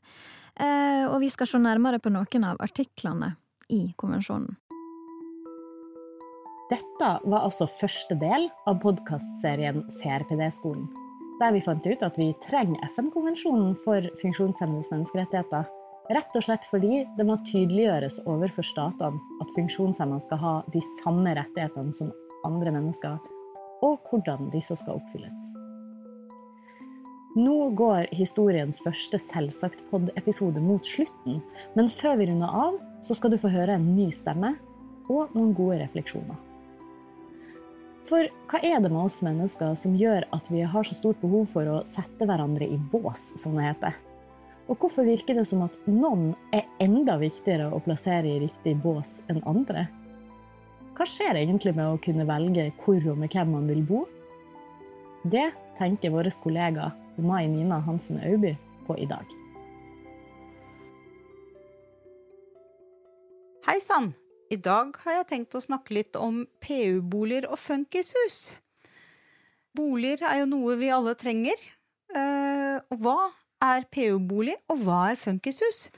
Eh, 0.61 1.05
og 1.09 1.23
vi 1.25 1.31
skal 1.33 1.49
se 1.49 1.61
nærmere 1.61 2.01
på 2.05 2.12
noen 2.12 2.45
av 2.45 2.61
artiklene 2.61 3.33
i 3.73 3.95
konvensjonen. 3.97 4.59
Dette 6.69 7.09
var 7.25 7.47
altså 7.47 7.69
første 7.71 8.17
del 8.19 8.49
av 8.67 8.81
podkastserien 8.83 9.85
CRPD-skolen, 10.01 10.89
der 11.41 11.55
vi 11.55 11.62
fant 11.62 11.87
ut 11.87 12.03
at 12.03 12.19
vi 12.19 12.33
trenger 12.43 12.83
FN-konvensjonen 12.91 13.77
for 13.85 14.05
funksjonshemmedes 14.21 14.91
menneskerettigheter. 14.91 15.69
Rett 16.12 16.39
og 16.39 16.45
slett 16.45 16.67
fordi 16.69 17.05
det 17.17 17.27
må 17.27 17.39
tydeliggjøres 17.47 18.21
overfor 18.27 18.67
statene 18.67 19.41
at 19.43 19.55
funksjonshemmede 19.55 20.27
skal 20.27 20.43
ha 20.43 20.55
de 20.75 20.83
samme 20.99 21.33
rettighetene 21.39 21.95
som 21.95 22.11
andre 22.44 22.72
mennesker, 22.75 23.16
og 23.85 24.11
hvordan 24.11 24.51
disse 24.53 24.77
skal 24.77 24.99
oppfylles. 24.99 25.37
Nå 27.37 27.57
går 27.77 28.09
historiens 28.16 28.79
første 28.81 29.18
Selvsagt-pod-episode 29.20 30.62
mot 30.64 30.87
slutten, 30.88 31.42
men 31.77 31.90
før 31.92 32.16
vi 32.16 32.31
runder 32.31 32.49
av, 32.49 32.79
så 33.05 33.16
skal 33.16 33.35
du 33.35 33.40
få 33.40 33.53
høre 33.53 33.77
en 33.77 33.90
ny 33.92 34.09
stemme 34.14 34.55
og 35.12 35.35
noen 35.37 35.53
gode 35.57 35.83
refleksjoner. 35.83 36.38
For 38.07 38.29
hva 38.49 38.61
er 38.62 38.79
det 38.81 38.88
med 38.88 39.03
oss 39.03 39.18
mennesker 39.27 39.75
som 39.77 39.96
gjør 39.99 40.29
at 40.33 40.49
vi 40.49 40.62
har 40.62 40.87
så 40.87 40.94
stort 40.96 41.20
behov 41.20 41.49
for 41.51 41.68
å 41.68 41.81
sette 41.88 42.25
hverandre 42.29 42.68
i 42.70 42.79
bås, 42.79 43.33
som 43.37 43.59
det 43.59 43.66
heter? 43.66 43.96
Og 44.70 44.79
hvorfor 44.81 45.07
virker 45.07 45.37
det 45.38 45.44
som 45.46 45.61
at 45.66 45.77
noen 45.90 46.31
er 46.55 46.66
enda 46.83 47.18
viktigere 47.20 47.68
å 47.68 47.83
plassere 47.83 48.31
i 48.31 48.40
riktig 48.46 48.77
bås 48.83 49.18
enn 49.29 49.42
andre? 49.46 49.87
Hva 50.97 51.05
skjer 51.05 51.37
egentlig 51.37 51.75
med 51.77 51.93
å 51.93 51.99
kunne 52.01 52.25
velge 52.25 52.71
hvor 52.81 53.03
og 53.13 53.19
med 53.21 53.29
hvem 53.29 53.51
man 53.53 53.67
vil 53.69 53.83
bo? 53.85 53.99
Det 55.29 55.51
tenker 55.77 56.15
vår 56.15 56.31
kollega 56.41 56.87
Mai 57.21 57.45
Nina 57.53 57.83
Hansen 57.85 58.17
Auby 58.25 58.55
på 58.87 58.97
i 58.97 59.05
dag. 59.11 59.35
Hei 63.69 63.77
sann! 63.85 64.15
I 64.49 64.57
dag 64.57 64.97
har 65.03 65.19
jeg 65.19 65.29
tenkt 65.35 65.59
å 65.59 65.61
snakke 65.61 65.99
litt 65.99 66.17
om 66.17 66.45
PU-boliger 66.65 67.51
og 67.51 67.61
funkishus. 67.61 68.57
Boliger 69.77 70.23
er 70.31 70.41
jo 70.45 70.51
noe 70.55 70.79
vi 70.81 70.89
alle 70.95 71.17
trenger. 71.19 71.61
Eh, 72.15 72.77
og 72.89 73.03
hva 73.03 73.19
er 73.67 73.85
PU-bolig, 73.93 74.55
og 74.71 74.87
hva 74.87 75.09
er 75.11 75.21
funkishus? 75.21 75.91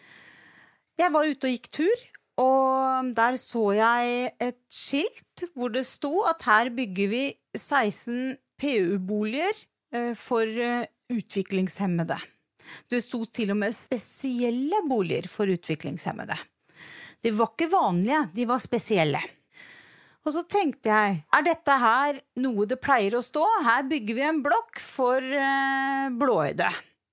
Jeg 0.99 1.15
var 1.15 1.29
ute 1.29 1.47
og 1.47 1.55
gikk 1.55 1.69
tur, 1.85 2.09
og 2.39 3.13
der 3.17 3.39
så 3.41 3.65
jeg 3.75 4.33
et 4.39 4.61
skilt 4.71 5.47
hvor 5.59 5.73
det 5.75 5.85
sto 5.89 6.13
at 6.29 6.45
her 6.47 6.71
bygger 6.75 7.11
vi 7.11 7.23
16 7.57 8.37
PU-boliger 8.59 9.65
eh, 9.95 10.13
for 10.19 10.47
eh, 10.47 10.87
utviklingshemmede. 11.11 12.19
Det 12.91 13.01
sto 13.03 13.25
til 13.25 13.55
og 13.55 13.61
med 13.63 13.75
spesielle 13.75 14.83
boliger 14.89 15.27
for 15.31 15.51
utviklingshemmede. 15.51 16.37
De 17.25 17.33
var 17.35 17.51
ikke 17.55 17.71
vanlige, 17.73 18.23
de 18.35 18.47
var 18.47 18.63
spesielle. 18.63 19.23
Og 20.27 20.35
så 20.35 20.43
tenkte 20.51 20.91
jeg, 20.91 21.23
er 21.33 21.45
dette 21.47 21.75
her 21.81 22.19
noe 22.43 22.67
det 22.69 22.81
pleier 22.83 23.17
å 23.17 23.25
stå? 23.25 23.45
Her 23.65 23.87
bygger 23.89 24.19
vi 24.19 24.27
en 24.29 24.43
blokk 24.45 24.83
for 24.85 25.25
eh, 25.25 26.07
blåøyde. 26.21 26.69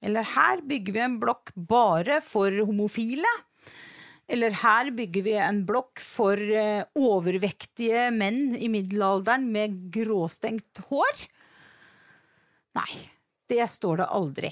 Eller 0.05 0.27
her 0.35 0.61
bygger 0.67 0.97
vi 0.97 1.03
en 1.05 1.19
blokk 1.21 1.53
bare 1.55 2.19
for 2.25 2.53
homofile. 2.67 3.31
Eller 4.27 4.55
her 4.57 4.89
bygger 4.95 5.25
vi 5.25 5.35
en 5.38 5.61
blokk 5.67 6.01
for 6.01 6.39
eh, 6.39 6.85
overvektige 6.97 8.07
menn 8.15 8.55
i 8.57 8.69
middelalderen 8.73 9.45
med 9.53 9.77
gråstengt 9.93 10.81
hår. 10.89 11.25
Nei, 12.75 12.89
det 13.49 13.67
står 13.69 14.01
det 14.01 14.13
aldri. 14.17 14.51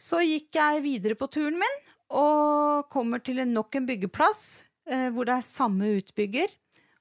Så 0.00 0.22
gikk 0.24 0.56
jeg 0.56 0.84
videre 0.84 1.18
på 1.18 1.28
turen 1.32 1.60
min 1.60 1.76
og 2.14 2.88
kommer 2.92 3.20
til 3.24 3.42
nok 3.48 3.76
en 3.78 3.86
byggeplass 3.88 4.42
eh, 4.90 5.10
hvor 5.12 5.28
det 5.28 5.38
er 5.38 5.46
samme 5.46 5.94
utbygger, 6.00 6.48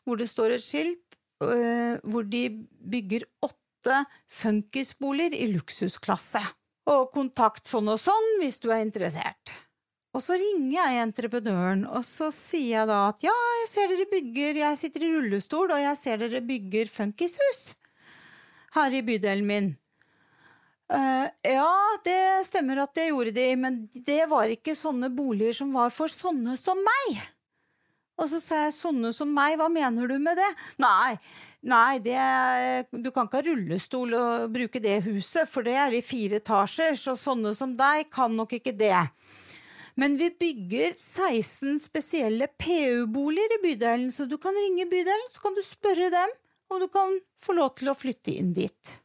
hvor 0.03 0.19
det 0.19 0.29
står 0.29 0.57
et 0.57 0.63
skilt 0.63 1.19
eh, 1.43 1.95
hvor 2.03 2.27
de 2.27 2.45
bygger 2.91 3.25
åtte 3.43 4.03
funkisboliger 4.31 5.35
i 5.39 5.49
luksusklasse. 5.55 6.43
Og 6.91 7.13
kontakt 7.15 7.69
sånn 7.69 7.87
og 7.87 7.99
sånn 8.01 8.33
hvis 8.41 8.59
du 8.59 8.69
er 8.71 8.83
interessert. 8.83 9.55
Og 10.13 10.21
så 10.21 10.37
ringer 10.37 10.75
jeg 10.75 11.03
entreprenøren, 11.07 11.87
og 11.89 12.03
så 12.05 12.29
sier 12.33 12.83
jeg 12.83 12.89
da 12.89 12.99
at 13.09 13.23
ja, 13.25 13.33
jeg 13.59 13.69
ser 13.71 13.89
dere 13.89 14.09
bygger, 14.11 14.59
jeg 14.61 14.81
sitter 14.81 15.05
i 15.07 15.13
rullestol, 15.15 15.73
og 15.73 15.81
jeg 15.81 15.97
ser 15.97 16.21
dere 16.21 16.43
bygger 16.45 16.91
funkishus 16.91 17.71
her 18.77 18.93
i 18.93 19.01
bydelen 19.05 19.47
min. 19.49 19.71
Uh, 20.93 21.25
ja, 21.47 21.73
det 22.05 22.45
stemmer 22.45 22.83
at 22.83 22.93
det 22.93 23.07
gjorde 23.09 23.33
de, 23.33 23.47
men 23.57 23.79
det 23.95 24.21
var 24.29 24.51
ikke 24.53 24.75
sånne 24.77 25.09
boliger 25.13 25.55
som 25.57 25.73
var 25.73 25.93
for 25.93 26.11
sånne 26.11 26.57
som 26.61 26.77
meg. 26.85 27.23
Og 28.21 28.29
så 28.29 28.37
sa 28.37 28.59
jeg 28.67 28.75
sånne 28.77 29.09
som 29.15 29.31
meg, 29.33 29.55
hva 29.57 29.71
mener 29.73 30.09
du 30.09 30.19
med 30.21 30.37
det? 30.37 30.49
Nei, 30.83 31.15
nei, 31.65 31.97
det, 32.03 32.19
du 32.93 33.09
kan 33.09 33.25
ikke 33.25 33.41
ha 33.41 33.47
rullestol 33.47 34.13
og 34.19 34.51
bruke 34.53 34.81
det 34.83 34.99
huset, 35.07 35.49
for 35.49 35.65
det 35.65 35.73
er 35.81 35.97
i 35.97 36.03
fire 36.05 36.37
etasjer, 36.37 36.93
så 36.99 37.17
sånne 37.17 37.55
som 37.57 37.73
deg 37.79 38.11
kan 38.13 38.35
nok 38.37 38.53
ikke 38.59 38.75
det. 38.77 38.99
Men 39.99 40.17
vi 40.17 40.29
bygger 40.39 40.93
16 40.97 41.79
spesielle 41.83 42.47
PU-boliger 42.47 43.57
i 43.57 43.61
bydelen, 43.63 44.09
så 44.11 44.25
du 44.25 44.39
kan 44.41 44.55
ringe 44.57 44.87
bydelen, 44.89 45.29
så 45.29 45.43
kan 45.43 45.53
du 45.53 45.61
spørre 45.65 46.09
dem 46.13 46.33
om 46.73 46.81
du 46.81 46.87
kan 46.89 47.19
få 47.41 47.53
lov 47.53 47.75
til 47.77 47.91
å 47.91 47.97
flytte 47.97 48.33
inn 48.33 48.53
dit. 48.57 48.95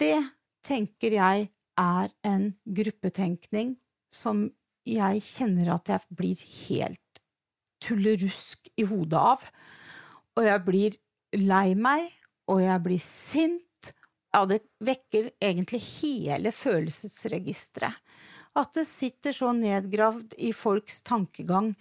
Det 0.00 0.16
tenker 0.64 1.18
jeg 1.18 1.48
er 1.80 2.12
en 2.24 2.48
gruppetenkning 2.64 3.74
som 4.14 4.46
jeg 4.88 5.22
kjenner 5.26 5.74
at 5.74 5.90
jeg 5.90 6.16
blir 6.16 6.40
helt 6.68 7.20
tullerusk 7.84 8.70
i 8.80 8.86
hodet 8.88 9.20
av. 9.20 9.44
Og 10.38 10.48
jeg 10.48 10.64
blir 10.66 10.98
lei 11.38 11.74
meg, 11.76 12.08
og 12.50 12.62
jeg 12.64 12.84
blir 12.84 13.02
sint. 13.02 13.92
Ja, 14.34 14.44
det 14.50 14.64
vekker 14.82 15.30
egentlig 15.42 15.80
hele 16.00 16.52
følelsesregisteret. 16.54 18.00
At 18.54 18.74
det 18.76 18.86
sitter 18.86 19.34
så 19.34 19.52
nedgravd 19.56 20.36
i 20.38 20.52
folks 20.54 21.02
tankegang 21.06 21.72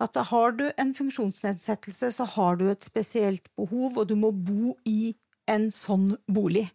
at 0.00 0.16
har 0.30 0.54
du 0.56 0.70
en 0.80 0.92
funksjonsnedsettelse, 0.96 2.08
så 2.14 2.26
har 2.36 2.56
du 2.56 2.70
et 2.70 2.86
spesielt 2.86 3.50
behov, 3.58 3.98
og 4.00 4.08
du 4.08 4.16
må 4.16 4.30
bo 4.32 4.74
i 4.88 5.12
en 5.50 5.68
sånn 5.74 6.14
bolig. 6.30 6.68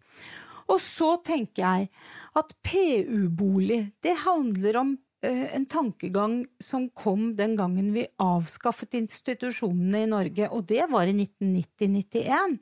Og 0.69 0.77
så 0.81 1.15
tenker 1.25 1.63
jeg 1.63 1.89
at 2.37 2.53
PU-bolig, 2.65 3.81
det 4.05 4.15
handler 4.25 4.79
om 4.81 4.93
uh, 5.25 5.45
en 5.55 5.65
tankegang 5.69 6.39
som 6.61 6.87
kom 6.97 7.33
den 7.37 7.55
gangen 7.57 7.91
vi 7.95 8.07
avskaffet 8.21 8.97
institusjonene 9.01 10.05
i 10.05 10.11
Norge, 10.11 10.49
og 10.49 10.65
det 10.69 10.85
var 10.93 11.09
i 11.09 11.15
1990-91. 11.17 12.59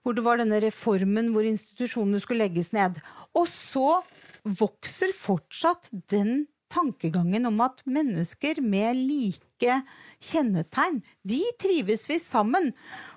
Hvor 0.00 0.16
det 0.16 0.24
var 0.24 0.40
denne 0.40 0.62
reformen 0.64 1.28
hvor 1.34 1.44
institusjonene 1.44 2.22
skulle 2.22 2.46
legges 2.46 2.70
ned. 2.72 3.02
Og 3.36 3.44
så 3.52 4.00
vokser 4.44 5.12
fortsatt 5.16 5.90
den 6.12 6.46
tankegangen 6.70 7.48
om 7.50 7.60
at 7.64 7.82
mennesker 7.88 8.60
med 8.62 8.98
like 8.98 9.80
kjennetegn, 10.22 11.02
de 11.26 11.42
trives 11.60 12.06
vi 12.10 12.18
sammen. 12.22 12.70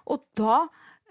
Og 0.09 0.23
da 0.37 0.63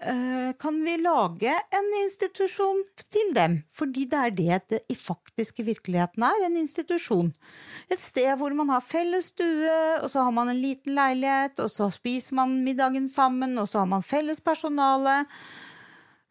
eh, 0.03 0.51
kan 0.59 0.79
vi 0.83 0.97
lage 1.01 1.53
en 1.77 1.89
institusjon 2.01 2.83
til 3.03 3.33
dem, 3.37 3.59
fordi 3.75 4.05
det 4.11 4.19
er 4.19 4.35
det 4.37 4.59
det 4.73 4.81
i 4.91 4.97
faktiske 4.99 5.65
virkeligheten 5.65 6.27
er, 6.27 6.45
en 6.47 6.59
institusjon. 6.59 7.31
Et 7.89 7.99
sted 7.99 8.33
hvor 8.39 8.55
man 8.57 8.73
har 8.75 8.83
felles 8.85 9.31
stue, 9.31 9.77
og 10.01 10.09
så 10.11 10.27
har 10.27 10.35
man 10.35 10.51
en 10.51 10.61
liten 10.61 10.97
leilighet, 10.99 11.63
og 11.63 11.71
så 11.71 11.89
spiser 11.93 12.41
man 12.41 12.59
middagen 12.65 13.07
sammen, 13.09 13.57
og 13.57 13.71
så 13.71 13.83
har 13.83 13.91
man 13.95 14.05
felles 14.05 14.43
personale 14.43 15.23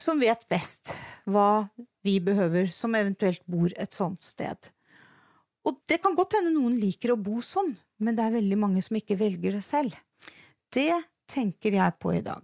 som 0.02 0.20
vet 0.22 0.42
best 0.50 0.94
hva 1.30 1.68
vi 2.02 2.18
behøver 2.24 2.70
som 2.74 2.96
eventuelt 2.98 3.42
bor 3.46 3.72
et 3.78 3.94
sånt 3.94 4.22
sted. 4.24 4.70
Og 5.62 5.78
det 5.86 6.00
kan 6.02 6.16
godt 6.18 6.34
hende 6.38 6.54
noen 6.54 6.74
liker 6.80 7.14
å 7.14 7.20
bo 7.20 7.38
sånn, 7.44 7.70
men 8.02 8.18
det 8.18 8.26
er 8.26 8.36
veldig 8.40 8.58
mange 8.58 8.82
som 8.82 8.98
ikke 8.98 9.18
velger 9.20 9.54
det 9.58 9.62
selv. 9.66 9.94
Det 10.74 10.90
tenker 11.30 11.78
jeg 11.78 11.98
på 12.02 12.16
i 12.16 12.22
dag. 12.24 12.42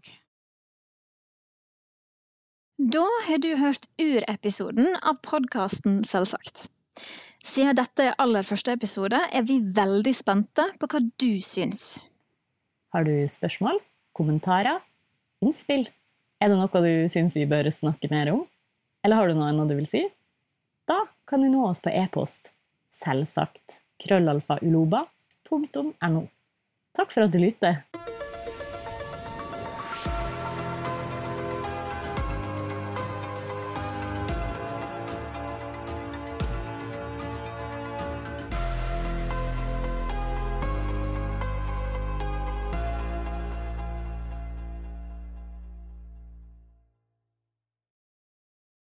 Da 2.79 3.03
har 3.27 3.41
du 3.43 3.51
hørt 3.59 3.89
urepisoden 3.99 4.93
av 5.03 5.19
podkasten 5.27 6.05
Selvsagt. 6.07 6.69
Siden 7.43 7.75
dette 7.75 8.05
er 8.07 8.19
aller 8.23 8.47
første 8.47 8.75
episode, 8.77 9.19
er 9.19 9.43
vi 9.49 9.59
veldig 9.59 10.13
spente 10.15 10.69
på 10.79 10.87
hva 10.93 11.01
du 11.03 11.43
syns. 11.43 12.05
Har 12.95 13.03
du 13.09 13.13
spørsmål, 13.27 13.81
kommentarer, 14.15 14.79
innspill? 15.43 15.89
Er 16.39 16.53
det 16.53 16.59
noe 16.61 16.83
du 16.85 17.09
syns 17.11 17.35
vi 17.35 17.49
bør 17.51 17.67
snakke 17.75 18.11
mer 18.13 18.31
om? 18.31 18.45
Eller 19.03 19.19
har 19.19 19.29
du 19.29 19.35
noe 19.35 19.49
annet 19.51 19.71
du 19.71 19.75
vil 19.79 19.91
si? 19.91 20.05
Da 20.87 21.01
kan 21.27 21.43
du 21.43 21.51
nå 21.51 21.65
oss 21.67 21.83
på 21.83 21.91
e-post 21.91 22.53
selvsagt 22.95 23.81
krøllalfa 24.03 24.61
uloba.no. 24.63 26.23
Takk 26.95 27.15
for 27.15 27.27
at 27.27 27.35
du 27.35 27.43
lytter. 27.43 27.83